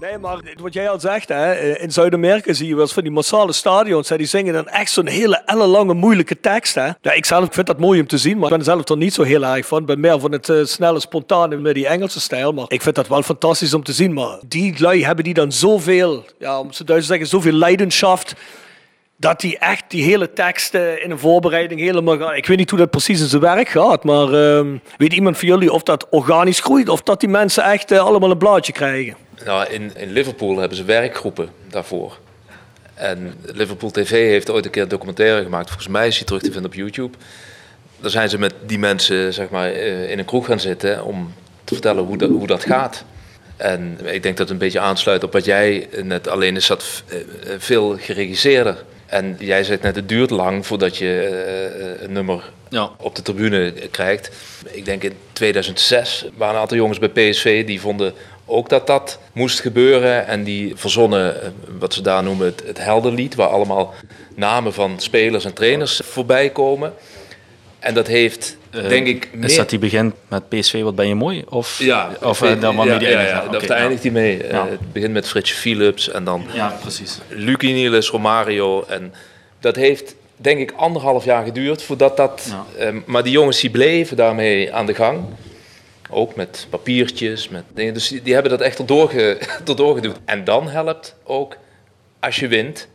[0.00, 3.02] Nee, maar wat jij al zegt, hè, eh, in Zuid-Amerika zie je wel eens van
[3.02, 4.08] die massale stadions.
[4.08, 6.74] Hè, die zingen dan echt zo'n hele ellenlange, moeilijke tekst.
[6.74, 6.90] Hè.
[7.00, 9.14] Ja, ik zelf vind dat mooi om te zien, maar ik ben zelf er niet
[9.14, 9.80] zo heel erg van.
[9.80, 12.52] Ik ben meer van het eh, snelle, spontane met die Engelse stijl.
[12.52, 14.12] Maar ik vind dat wel fantastisch om te zien.
[14.12, 18.34] Maar die lui hebben die dan zoveel, ja, om Duits te zeggen, zoveel leidenschaft.
[19.20, 22.34] Dat die echt die hele teksten in een voorbereiding helemaal.
[22.34, 25.48] Ik weet niet hoe dat precies in zijn werk gaat, maar ehm, weet iemand van
[25.48, 26.88] jullie of dat organisch groeit?
[26.88, 29.16] Of dat die mensen echt eh, allemaal een blaadje krijgen?
[29.44, 32.18] Nou, in, in Liverpool hebben ze werkgroepen daarvoor.
[32.94, 35.66] En Liverpool TV heeft ooit een keer een documentaire gemaakt.
[35.66, 37.16] Volgens mij is die terug te vinden op YouTube.
[38.00, 41.32] Daar zijn ze met die mensen zeg maar, eh, in een kroeg gaan zitten om
[41.64, 43.04] te vertellen hoe dat, hoe dat gaat.
[43.56, 47.02] En ik denk dat het een beetje aansluit op wat jij net alleen is dat
[47.08, 47.18] eh,
[47.58, 48.84] veel geregisseerder.
[49.08, 51.20] En jij zegt net, het duurt lang voordat je
[51.98, 52.90] eh, een nummer Ja.
[53.00, 54.30] op de tribune krijgt.
[54.70, 58.12] Ik denk in 2006 waren een aantal jongens bij PSV die vonden
[58.46, 60.26] ook dat dat moest gebeuren.
[60.26, 61.48] En die verzonnen eh,
[61.78, 63.94] wat ze daar noemen het, het heldenlied, waar allemaal
[64.34, 66.92] namen van spelers en trainers voorbij komen.
[67.78, 71.14] En dat heeft, Eh, denk ik, Is dat die begint met PSV, wat ben je
[71.14, 71.44] mooi?
[71.48, 73.44] Of, Ja, of eh, dan waarmee ja, die ja, eindigt?
[73.44, 74.42] ja, daar daar eindigt hij mee.
[74.42, 74.66] Eh, Ja.
[74.68, 77.18] het begint met Fritsje Philips en dan Ja, precies.
[77.28, 78.84] Lucky Niels, Romario.
[78.88, 79.14] En
[79.60, 82.54] dat heeft denk ik anderhalf jaar geduurd voordat dat...
[83.04, 85.20] maar die jongens die bleven daarmee aan de gang.
[86.10, 87.94] Ook met papiertjes, met dingen.
[87.94, 90.00] Dus die, die hebben dat echt erdoor, ge, erdoor.
[90.24, 91.56] En dan helpt ook
[92.20, 92.88] als je wint.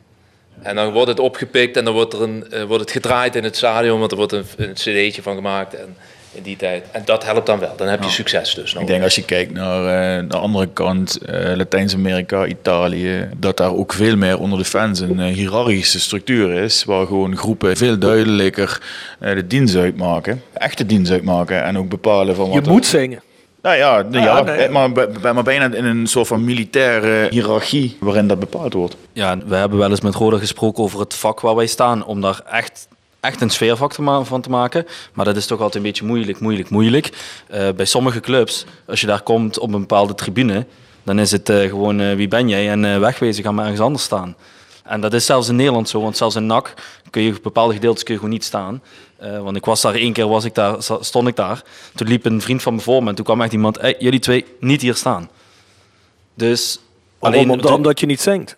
[0.62, 3.44] En dan wordt het opgepikt en dan wordt, er een, eh, wordt het gedraaid in
[3.44, 5.74] het stadion, want er wordt een, een cd'tje van gemaakt.
[5.76, 5.96] En
[6.36, 6.86] in die tijd.
[6.92, 7.74] En dat helpt dan wel.
[7.78, 8.74] Dan heb je succes dus.
[8.74, 9.86] Ik denk als je kijkt naar
[10.20, 15.00] eh, de andere kant, eh, Latijns-Amerika, Italië, dat daar ook veel meer onder de fans
[15.00, 18.82] een eh, hiërarchische structuur is, waar gewoon groepen veel duidelijker
[19.20, 22.66] eh, de dienst uitmaken, echte dienst uitmaken en ook bepalen van Je wat.
[22.66, 23.22] er- moet zingen.
[23.64, 24.70] Nou ja, nee, Ja, ja, nee.
[24.70, 28.96] maar, bij- maar bijna in een soort van militaire hiërarchie waarin dat bepaald wordt.
[29.14, 32.06] Ja, we hebben wel eens met Roda gesproken over het vak waar wij staan.
[32.06, 32.88] Om daar echt,
[33.20, 33.94] echt een sfeervak
[34.24, 34.86] van te maken.
[35.14, 37.10] Maar dat is toch altijd een beetje moeilijk, moeilijk, moeilijk.
[37.48, 40.66] Eh, bij sommige clubs, als je daar komt op een bepaalde tribune,
[41.04, 43.82] dan is het eh, gewoon eh, wie ben jij en eh, wegwezen, ga maar ergens
[43.84, 44.36] anders staan.
[44.84, 46.74] En dat is zelfs in Nederland zo, want zelfs in NAC
[47.10, 48.82] kun je bepaalde gedeeltes kun je gewoon niet staan.
[49.24, 51.62] Eh, want ik was daar één keer, was ik daar, stond ik daar.
[51.96, 54.20] Toen liep een vriend van me voor me en toen kwam echt iemand, hey, jullie
[54.20, 55.30] twee niet hier staan.
[56.34, 56.80] Dus
[57.20, 58.56] Alleen omdat, omdat je niet zingt.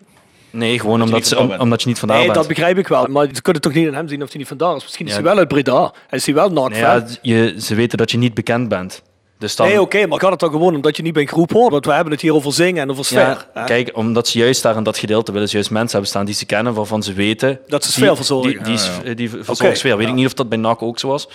[0.50, 2.40] Nee, gewoon omdat, ze, om- omdat je niet vandaar Nee, bent.
[2.40, 3.06] dat begrijp ik wel.
[3.08, 4.84] Maar ze kunnen toch niet aan hem zien of hij niet vandaar is.
[4.84, 5.94] Misschien is hij wel uit Breda.
[6.08, 6.70] Hij is hij wel naakt.
[6.70, 9.02] Nee, ja, je, ze weten dat je niet bekend bent.
[9.38, 11.52] Dus dan, Nee, oké, maar gaat het dan gewoon omdat je niet bij een groep
[11.52, 11.72] hoort?
[11.72, 13.48] Want we hebben het hier over zingen en over sfeer.
[13.54, 16.26] ja, kijk, omdat ze juist daar in dat gedeelte willen ze juist mensen hebben staan
[16.26, 17.60] die ze kennen, waarvan ze weten...
[17.68, 18.64] Dat ze die- sfeer verzorgen.
[18.64, 19.14] Die, die, ja.
[19.14, 19.98] die verzorgen Oké, sfeer.
[19.98, 20.12] Weet ja.
[20.12, 21.28] ik niet of dat bij NAC ook zo was.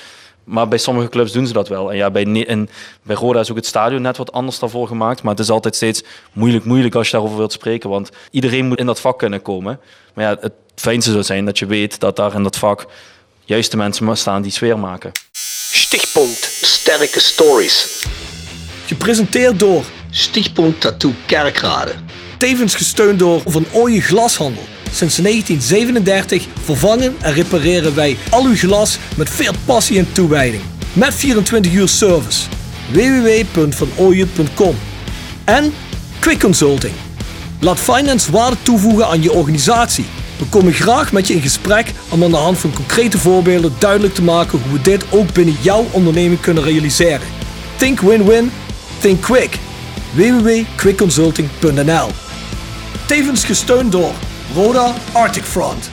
[0.45, 1.91] Maar bij sommige clubs doen ze dat wel.
[1.91, 2.69] En ja, bij, en
[3.03, 5.23] bij Roda is ook het stadion net wat anders daarvoor gemaakt.
[5.23, 7.91] Maar het is altijd steeds moeilijk, moeilijk als je daarover wilt spreken.
[7.91, 9.81] Want iedereen moet in dat vak kunnen komen.
[10.15, 12.87] Maar ja, het fijnste zou zijn dat je weet dat daar in dat vak
[13.45, 15.13] juist de mensen staan die sfeer maken.
[15.73, 18.05] Stichtpunt Sterke Stories.
[18.87, 21.95] Gepresenteerd door Stichtpunt Tattoo Kerkrade.
[22.39, 24.63] Tevens gesteund door Van Ooyen Glashandel.
[24.93, 30.63] Sinds 1937 vervangen en repareren wij al uw glas met veel passie en toewijding.
[30.93, 32.41] Met 24 uur service.
[32.93, 34.79] www.vanooyen.com
[35.45, 35.75] En
[36.19, 36.95] Quick Consulting.
[37.61, 40.07] Laat finance waarde toevoegen aan je organisatie.
[40.41, 44.15] We komen graag met je in gesprek om aan de hand van concrete voorbeelden duidelijk
[44.15, 47.27] te maken hoe we dit ook binnen jouw onderneming kunnen realiseren.
[47.77, 48.53] Think win-win,
[49.01, 49.59] think quick.
[50.15, 52.09] www.quickconsulting.nl
[53.07, 54.13] Tevens gesteund door
[54.55, 55.91] Roda Arctic Front.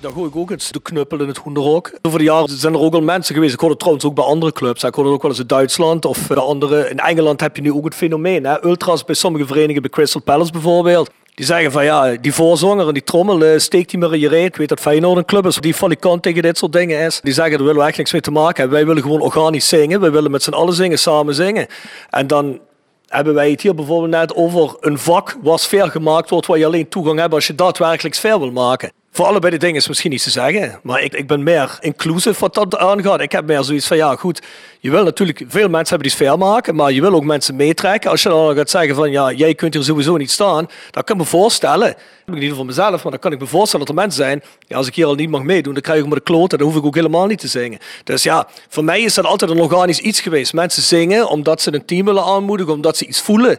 [0.00, 1.98] Daar gooi ik ook eens de knuppel in het hoenderhok.
[2.02, 3.52] Over de jaren zijn er ook al mensen geweest.
[3.52, 4.84] Ik hoorde het trouwens ook bij andere clubs.
[4.84, 6.90] Ik hoorde het ook wel eens in Duitsland of andere.
[6.90, 8.44] In Engeland heb je nu ook het fenomeen.
[8.44, 8.64] Hè?
[8.64, 11.10] Ultras bij sommige verenigingen, bij Crystal Palace bijvoorbeeld.
[11.36, 14.28] Die zeggen van ja, die voorzanger en die trommel, eh, steekt die maar in je
[14.28, 14.46] reet.
[14.46, 17.20] Ik weet dat Feyenoord een club is die falikant tegen dit soort dingen is.
[17.22, 18.76] Die zeggen, daar willen we echt niks mee te maken hebben.
[18.76, 20.00] Wij willen gewoon organisch zingen.
[20.00, 21.66] Wij willen met z'n allen zingen, samen zingen.
[22.10, 22.60] En dan
[23.06, 26.66] hebben wij het hier bijvoorbeeld net over een vak waar sfeer gemaakt wordt, waar je
[26.66, 28.92] alleen toegang hebt als je daadwerkelijk sfeer wil maken.
[29.16, 30.80] Voor allebei de dingen is misschien niet te zeggen.
[30.82, 33.20] Maar ik, ik ben meer inclusive wat dat aangaat.
[33.20, 34.42] Ik heb meer zoiets van, ja goed,
[34.80, 38.10] je wil natuurlijk, veel mensen hebben die sfeer maken, maar je wil ook mensen meetrekken.
[38.10, 41.16] Als je dan gaat zeggen van, ja, jij kunt hier sowieso niet staan, dan kan
[41.16, 41.94] ik me voorstellen,
[42.26, 44.86] niet voor mezelf, maar dan kan ik me voorstellen dat er mensen zijn, ja, als
[44.86, 46.84] ik hier al niet mag meedoen, dan krijg ik me de kloten, dan hoef ik
[46.84, 47.78] ook helemaal niet te zingen.
[48.04, 50.52] Dus ja, voor mij is dat altijd een organisch iets geweest.
[50.52, 53.58] Mensen zingen omdat ze een team willen aanmoedigen, omdat ze iets voelen.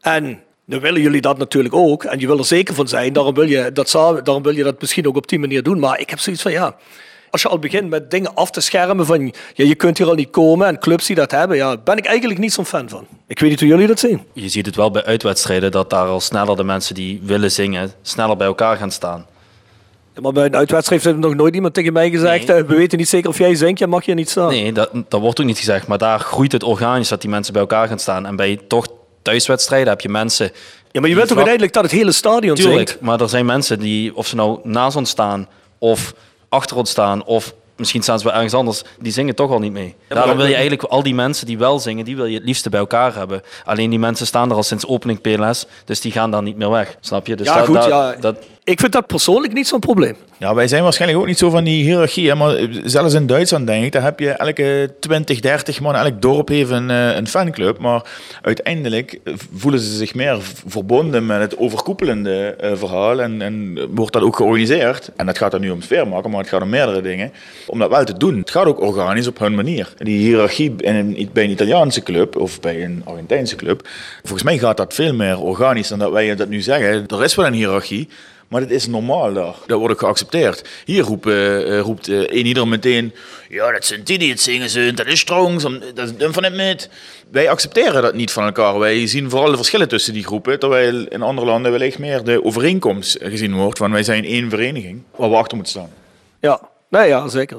[0.00, 2.04] En dan willen jullie dat natuurlijk ook.
[2.04, 3.12] En je wil er zeker van zijn.
[3.12, 5.78] Daarom wil je dat, samen- daarom wil je dat misschien ook op die manier doen.
[5.78, 6.76] Maar ik heb zoiets van ja.
[7.30, 10.14] Als je al begint met dingen af te schermen van ja, je kunt hier al
[10.14, 13.06] niet komen en clubs die dat hebben, ja, ben ik eigenlijk niet zo'n fan van.
[13.26, 14.22] Ik weet niet hoe jullie dat zien.
[14.32, 17.92] Je ziet het wel bij uitwedstrijden dat daar al sneller de mensen die willen zingen,
[18.02, 19.26] sneller bij elkaar gaan staan.
[20.14, 22.98] Ja, maar bij een uitwedstrijd heeft nog nooit iemand tegen mij gezegd: eh, we weten
[22.98, 24.48] niet zeker of jij zingt, je mag hier niet staan.
[24.48, 25.86] Nee, dat, dat wordt ook niet gezegd.
[25.86, 28.26] Maar daar groeit het organisch dat die mensen bij elkaar gaan staan.
[28.26, 28.86] En bij toch
[29.24, 30.50] thuiswedstrijden heb je mensen...
[30.90, 33.02] Ja, maar je wilt toch uiteindelijk dat het hele stadion Tuurlijk, zingt?
[33.02, 35.48] maar er zijn mensen die, of ze nou naast ons staan
[35.78, 36.14] of
[36.48, 39.72] achter ons staan of misschien staan ze wel ergens anders, die zingen toch al niet
[39.72, 39.94] mee.
[40.08, 42.70] Daarom wil je eigenlijk al die mensen die wel zingen, die wil je het liefste
[42.70, 43.42] bij elkaar hebben.
[43.64, 46.70] Alleen die mensen staan er al sinds opening PLS, dus die gaan dan niet meer
[46.70, 46.96] weg.
[47.00, 47.36] Snap je?
[47.36, 48.14] Dus ja, dat- goed, dat- ja.
[48.20, 50.16] dat, Ik vind dat persoonlijk niet zo'n probleem.
[50.38, 52.34] Ja, wij zijn waarschijnlijk ook niet zo van die hiërarchie.
[52.34, 56.48] Maar zelfs in Duitsland denk ik, daar heb je elke 20, 30 man, elk dorp
[56.48, 57.78] heeft een, eh, een fanclub.
[57.78, 58.02] Maar
[58.42, 59.20] uiteindelijk
[59.54, 63.20] voelen ze zich meer verbonden met het overkoepelende eh, verhaal.
[63.20, 65.10] En, en wordt dat ook georganiseerd.
[65.16, 67.32] En dat gaat dan nu om sfeer maken, maar het gaat om meerdere dingen.
[67.66, 68.38] Om dat wel te doen.
[68.38, 69.92] Het gaat ook organisch op hun manier.
[69.98, 73.88] Die hiërarchie in een, bij een Italiaanse club of bij een Argentijnse club.
[74.22, 77.06] Volgens mij gaat dat veel meer organisch dan dat wij dat nu zeggen.
[77.06, 78.08] Er is wel een hiërarchie.
[78.48, 79.54] Maar dat is normaal daar.
[79.66, 80.68] Dat wordt ook geaccepteerd.
[80.84, 83.12] Hier roept, eh, eh, roept eh, een ieder meteen...
[83.48, 84.94] Ja, dat zijn die die het zingen zijn.
[84.94, 85.60] Dat is strong.
[85.94, 86.88] Dat is dun van het met.
[87.30, 88.78] Wij accepteren dat niet van elkaar.
[88.78, 90.58] Wij zien vooral de verschillen tussen die groepen.
[90.58, 93.78] Terwijl in andere landen wellicht meer de overeenkomst gezien wordt.
[93.78, 95.90] Van wij zijn één vereniging waar we achter moeten staan.
[96.40, 97.56] Ja, nee, ja, zeker.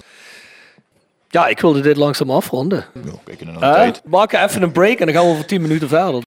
[1.29, 2.85] Ja, ik wilde dit langzaam afronden.
[2.93, 3.11] we
[3.59, 6.24] Eh, we maken even een break en dan gaan we over 10 minuten verder.